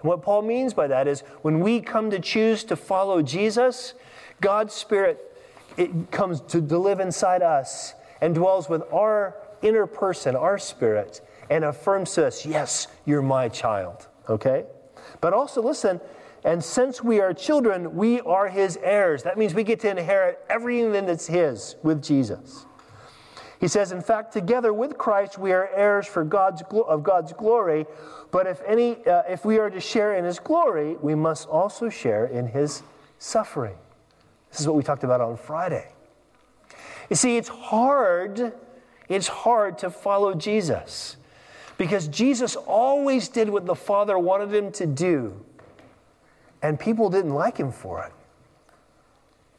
And 0.00 0.08
what 0.08 0.22
Paul 0.22 0.40
means 0.40 0.72
by 0.72 0.86
that 0.86 1.06
is 1.06 1.20
when 1.42 1.60
we 1.60 1.82
come 1.82 2.10
to 2.12 2.18
choose 2.18 2.64
to 2.64 2.76
follow 2.76 3.20
Jesus, 3.20 3.92
God's 4.40 4.72
spirit 4.72 5.36
it 5.76 6.10
comes 6.10 6.40
to, 6.40 6.62
to 6.62 6.78
live 6.78 6.98
inside 6.98 7.42
us 7.42 7.92
and 8.22 8.34
dwells 8.34 8.70
with 8.70 8.82
our 8.90 9.36
inner 9.60 9.86
person, 9.86 10.34
our 10.34 10.56
spirit, 10.56 11.20
and 11.50 11.62
affirms 11.62 12.14
to 12.14 12.26
us, 12.26 12.46
yes, 12.46 12.86
you're 13.04 13.20
my 13.20 13.50
child. 13.50 14.08
Okay? 14.30 14.64
But 15.20 15.34
also, 15.34 15.60
listen, 15.60 16.00
And 16.44 16.62
since 16.64 17.04
we 17.04 17.20
are 17.20 17.34
children, 17.34 17.94
we 17.94 18.20
are 18.20 18.48
his 18.48 18.78
heirs. 18.82 19.22
That 19.24 19.36
means 19.36 19.54
we 19.54 19.64
get 19.64 19.80
to 19.80 19.90
inherit 19.90 20.38
everything 20.48 21.06
that's 21.06 21.26
his 21.26 21.76
with 21.82 22.02
Jesus. 22.02 22.66
He 23.60 23.68
says, 23.68 23.92
in 23.92 24.00
fact, 24.00 24.32
together 24.32 24.72
with 24.72 24.96
Christ, 24.96 25.38
we 25.38 25.52
are 25.52 25.68
heirs 25.74 26.06
for 26.06 26.24
God's, 26.24 26.62
of 26.88 27.02
God's 27.02 27.34
glory. 27.34 27.84
But 28.30 28.46
if, 28.46 28.62
any, 28.66 29.04
uh, 29.06 29.22
if 29.28 29.44
we 29.44 29.58
are 29.58 29.68
to 29.68 29.80
share 29.80 30.14
in 30.14 30.24
his 30.24 30.38
glory, 30.38 30.96
we 31.02 31.14
must 31.14 31.46
also 31.46 31.90
share 31.90 32.24
in 32.26 32.46
his 32.46 32.82
suffering. 33.18 33.76
This 34.50 34.60
is 34.60 34.66
what 34.66 34.76
we 34.76 34.82
talked 34.82 35.04
about 35.04 35.20
on 35.20 35.36
Friday. 35.36 35.92
You 37.10 37.16
see, 37.16 37.36
it's 37.36 37.48
hard, 37.48 38.54
it's 39.08 39.28
hard 39.28 39.76
to 39.78 39.90
follow 39.90 40.32
Jesus 40.34 41.18
because 41.76 42.08
Jesus 42.08 42.56
always 42.56 43.28
did 43.28 43.48
what 43.48 43.66
the 43.66 43.74
Father 43.74 44.18
wanted 44.18 44.54
him 44.54 44.70
to 44.72 44.86
do, 44.86 45.44
and 46.62 46.78
people 46.78 47.10
didn't 47.10 47.34
like 47.34 47.56
him 47.56 47.72
for 47.72 48.02
it. 48.04 48.12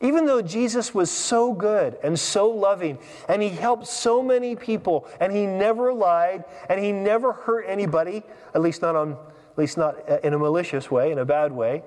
Even 0.04 0.26
though 0.26 0.42
Jesus 0.42 0.96
was 0.96 1.12
so 1.12 1.54
good 1.54 1.98
and 2.04 2.20
so 2.20 2.50
loving, 2.50 2.98
and 3.30 3.42
he 3.42 3.50
helped 3.50 3.86
so 3.86 4.24
many 4.24 4.56
people, 4.56 5.08
and 5.20 5.32
he 5.32 5.46
never 5.46 5.94
lied, 5.94 6.44
and 6.70 6.84
he 6.84 6.92
never 6.92 7.34
hurt 7.34 7.66
anybody, 7.68 8.24
at 8.56 8.62
least 8.62 8.82
not 8.82 8.96
on, 8.96 9.12
at 9.12 9.58
least 9.58 9.78
not 9.78 10.10
uh, 10.10 10.18
in 10.24 10.34
a 10.34 10.40
malicious 10.40 10.90
way, 10.90 11.12
in 11.12 11.20
a 11.20 11.26
bad 11.26 11.52
way, 11.52 11.84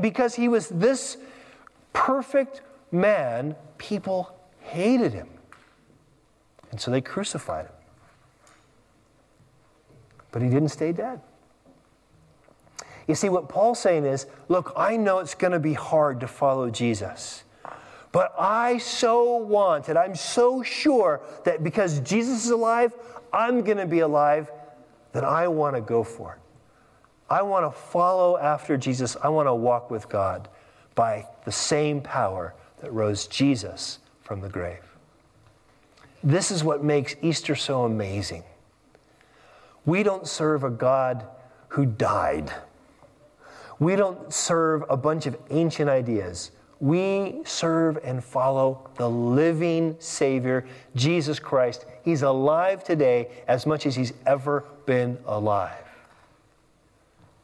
because 0.00 0.34
he 0.34 0.48
was 0.48 0.68
this 0.70 1.18
perfect 1.92 2.62
man, 2.90 3.54
people 3.78 4.36
hated 4.60 5.12
him. 5.12 5.28
And 6.72 6.80
so 6.80 6.90
they 6.90 7.00
crucified 7.00 7.66
him. 7.66 7.74
But 10.32 10.42
he 10.42 10.48
didn't 10.48 10.70
stay 10.70 10.90
dead. 10.90 11.20
You 13.08 13.14
see, 13.14 13.28
what 13.28 13.48
Paul's 13.48 13.80
saying 13.80 14.04
is 14.04 14.26
look, 14.48 14.72
I 14.76 14.96
know 14.96 15.18
it's 15.18 15.34
going 15.34 15.52
to 15.52 15.58
be 15.58 15.74
hard 15.74 16.20
to 16.20 16.28
follow 16.28 16.70
Jesus. 16.70 17.44
But 18.12 18.34
I 18.38 18.76
so 18.78 19.36
want, 19.36 19.88
and 19.88 19.98
I'm 19.98 20.14
so 20.14 20.62
sure 20.62 21.22
that 21.44 21.64
because 21.64 22.00
Jesus 22.00 22.44
is 22.44 22.50
alive, 22.50 22.94
I'm 23.32 23.62
going 23.62 23.78
to 23.78 23.86
be 23.86 24.00
alive, 24.00 24.50
that 25.12 25.24
I 25.24 25.48
want 25.48 25.76
to 25.76 25.80
go 25.80 26.04
for 26.04 26.34
it. 26.34 26.38
I 27.30 27.40
want 27.40 27.64
to 27.64 27.78
follow 27.78 28.36
after 28.36 28.76
Jesus. 28.76 29.16
I 29.22 29.30
want 29.30 29.48
to 29.48 29.54
walk 29.54 29.90
with 29.90 30.10
God 30.10 30.48
by 30.94 31.26
the 31.46 31.52
same 31.52 32.02
power 32.02 32.54
that 32.82 32.92
rose 32.92 33.26
Jesus 33.26 34.00
from 34.20 34.42
the 34.42 34.50
grave. 34.50 34.84
This 36.22 36.50
is 36.50 36.62
what 36.62 36.84
makes 36.84 37.16
Easter 37.22 37.54
so 37.54 37.84
amazing. 37.84 38.44
We 39.86 40.02
don't 40.02 40.28
serve 40.28 40.62
a 40.62 40.70
God 40.70 41.26
who 41.68 41.86
died. 41.86 42.52
We 43.82 43.96
don't 43.96 44.32
serve 44.32 44.84
a 44.88 44.96
bunch 44.96 45.26
of 45.26 45.36
ancient 45.50 45.90
ideas 45.90 46.52
we 46.82 47.42
serve 47.44 47.96
and 48.02 48.22
follow 48.22 48.90
the 48.96 49.08
living 49.08 49.94
Savior, 50.00 50.66
Jesus 50.96 51.38
Christ. 51.38 51.86
He's 52.04 52.22
alive 52.22 52.82
today 52.82 53.28
as 53.46 53.66
much 53.66 53.86
as 53.86 53.94
he's 53.94 54.12
ever 54.26 54.64
been 54.84 55.16
alive. 55.24 55.86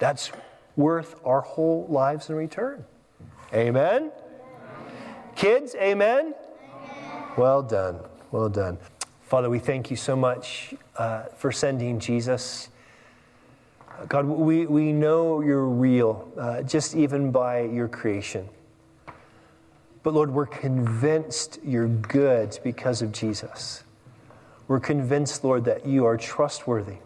That's 0.00 0.32
worth 0.74 1.20
our 1.24 1.40
whole 1.40 1.86
lives 1.88 2.30
in 2.30 2.34
return. 2.34 2.84
Amen? 3.54 4.10
Kids, 5.36 5.76
amen? 5.76 6.34
amen? 6.34 7.22
Well 7.36 7.62
done. 7.62 8.00
Well 8.32 8.48
done. 8.48 8.76
Father, 9.22 9.48
we 9.48 9.60
thank 9.60 9.88
you 9.88 9.96
so 9.96 10.16
much 10.16 10.74
uh, 10.96 11.26
for 11.36 11.52
sending 11.52 12.00
Jesus. 12.00 12.70
God, 14.06 14.26
we, 14.26 14.66
we 14.66 14.92
know 14.92 15.40
you're 15.40 15.66
real, 15.66 16.30
uh, 16.38 16.62
just 16.62 16.94
even 16.94 17.32
by 17.32 17.62
your 17.62 17.88
creation. 17.88 18.48
But 20.02 20.14
Lord, 20.14 20.30
we're 20.30 20.46
convinced 20.46 21.58
you're 21.64 21.88
good 21.88 22.58
because 22.62 23.02
of 23.02 23.10
Jesus. 23.12 23.82
We're 24.68 24.80
convinced, 24.80 25.42
Lord, 25.42 25.64
that 25.64 25.84
you 25.84 26.04
are 26.04 26.16
trustworthy. 26.16 26.98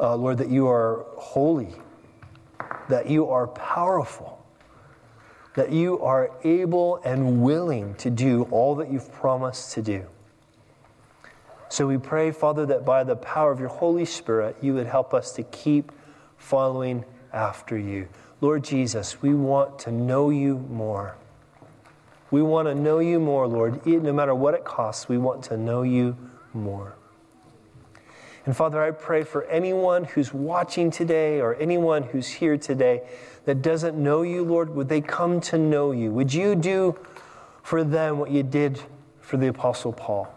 Uh, 0.00 0.16
Lord, 0.16 0.38
that 0.38 0.48
you 0.48 0.68
are 0.68 1.04
holy, 1.16 1.74
that 2.88 3.10
you 3.10 3.28
are 3.28 3.48
powerful, 3.48 4.42
that 5.54 5.72
you 5.72 6.00
are 6.00 6.30
able 6.44 6.96
and 7.04 7.42
willing 7.42 7.94
to 7.96 8.08
do 8.08 8.44
all 8.50 8.76
that 8.76 8.90
you've 8.90 9.12
promised 9.12 9.72
to 9.72 9.82
do. 9.82 10.06
So 11.70 11.86
we 11.86 11.98
pray, 11.98 12.30
Father, 12.30 12.64
that 12.66 12.84
by 12.84 13.04
the 13.04 13.16
power 13.16 13.52
of 13.52 13.60
your 13.60 13.68
Holy 13.68 14.04
Spirit, 14.04 14.56
you 14.62 14.74
would 14.74 14.86
help 14.86 15.12
us 15.12 15.32
to 15.32 15.42
keep 15.42 15.92
following 16.36 17.04
after 17.32 17.76
you. 17.76 18.08
Lord 18.40 18.64
Jesus, 18.64 19.20
we 19.20 19.34
want 19.34 19.78
to 19.80 19.92
know 19.92 20.30
you 20.30 20.58
more. 20.70 21.16
We 22.30 22.42
want 22.42 22.68
to 22.68 22.74
know 22.74 23.00
you 23.00 23.20
more, 23.20 23.46
Lord. 23.46 23.84
No 23.86 24.12
matter 24.12 24.34
what 24.34 24.54
it 24.54 24.64
costs, 24.64 25.08
we 25.08 25.18
want 25.18 25.42
to 25.44 25.56
know 25.56 25.82
you 25.82 26.16
more. 26.54 26.94
And 28.46 28.56
Father, 28.56 28.82
I 28.82 28.92
pray 28.92 29.24
for 29.24 29.44
anyone 29.44 30.04
who's 30.04 30.32
watching 30.32 30.90
today 30.90 31.40
or 31.40 31.54
anyone 31.56 32.02
who's 32.02 32.28
here 32.28 32.56
today 32.56 33.02
that 33.44 33.60
doesn't 33.60 33.96
know 33.96 34.22
you, 34.22 34.42
Lord, 34.42 34.70
would 34.74 34.88
they 34.88 35.02
come 35.02 35.40
to 35.42 35.58
know 35.58 35.92
you? 35.92 36.12
Would 36.12 36.32
you 36.32 36.54
do 36.54 36.98
for 37.62 37.84
them 37.84 38.18
what 38.18 38.30
you 38.30 38.42
did 38.42 38.80
for 39.20 39.36
the 39.36 39.48
Apostle 39.48 39.92
Paul? 39.92 40.34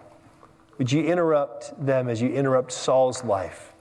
Would 0.81 0.91
you 0.91 1.03
interrupt 1.03 1.85
them 1.85 2.09
as 2.09 2.23
you 2.23 2.29
interrupt 2.29 2.71
Saul's 2.71 3.23
life 3.23 3.71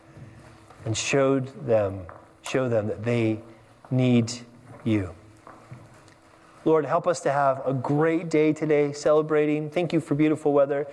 and 0.84 0.94
showed 0.94 1.46
them, 1.66 2.02
show 2.42 2.68
them 2.68 2.88
that 2.88 3.02
they 3.02 3.40
need 3.90 4.30
you? 4.84 5.14
Lord, 6.66 6.84
help 6.84 7.06
us 7.06 7.20
to 7.20 7.32
have 7.32 7.62
a 7.66 7.72
great 7.72 8.28
day 8.28 8.52
today 8.52 8.92
celebrating. 8.92 9.70
Thank 9.70 9.94
you 9.94 10.00
for 10.00 10.14
beautiful 10.14 10.52
weather. 10.52 10.86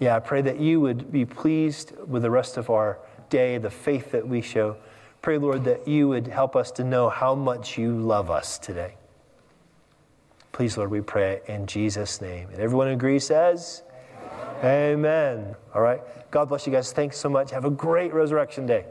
Yeah, 0.00 0.16
I 0.16 0.18
pray 0.18 0.42
that 0.42 0.58
you 0.58 0.80
would 0.80 1.12
be 1.12 1.24
pleased 1.24 1.92
with 2.08 2.22
the 2.22 2.30
rest 2.32 2.56
of 2.56 2.70
our 2.70 2.98
day, 3.28 3.56
the 3.56 3.70
faith 3.70 4.10
that 4.10 4.26
we 4.26 4.40
show. 4.40 4.76
Pray, 5.22 5.38
Lord, 5.38 5.62
that 5.62 5.86
you 5.86 6.08
would 6.08 6.26
help 6.26 6.56
us 6.56 6.72
to 6.72 6.82
know 6.82 7.08
how 7.08 7.36
much 7.36 7.78
you 7.78 7.96
love 7.96 8.32
us 8.32 8.58
today. 8.58 8.96
Please, 10.50 10.76
Lord, 10.76 10.90
we 10.90 11.02
pray 11.02 11.40
in 11.46 11.68
Jesus' 11.68 12.20
name. 12.20 12.48
And 12.50 12.58
everyone 12.58 12.88
agrees 12.88 13.28
says. 13.28 13.84
Amen. 14.62 15.56
All 15.74 15.80
right. 15.80 16.00
God 16.30 16.48
bless 16.48 16.66
you 16.66 16.72
guys. 16.72 16.92
Thanks 16.92 17.16
so 17.16 17.28
much. 17.28 17.50
Have 17.50 17.64
a 17.64 17.70
great 17.70 18.12
resurrection 18.12 18.66
day. 18.66 18.84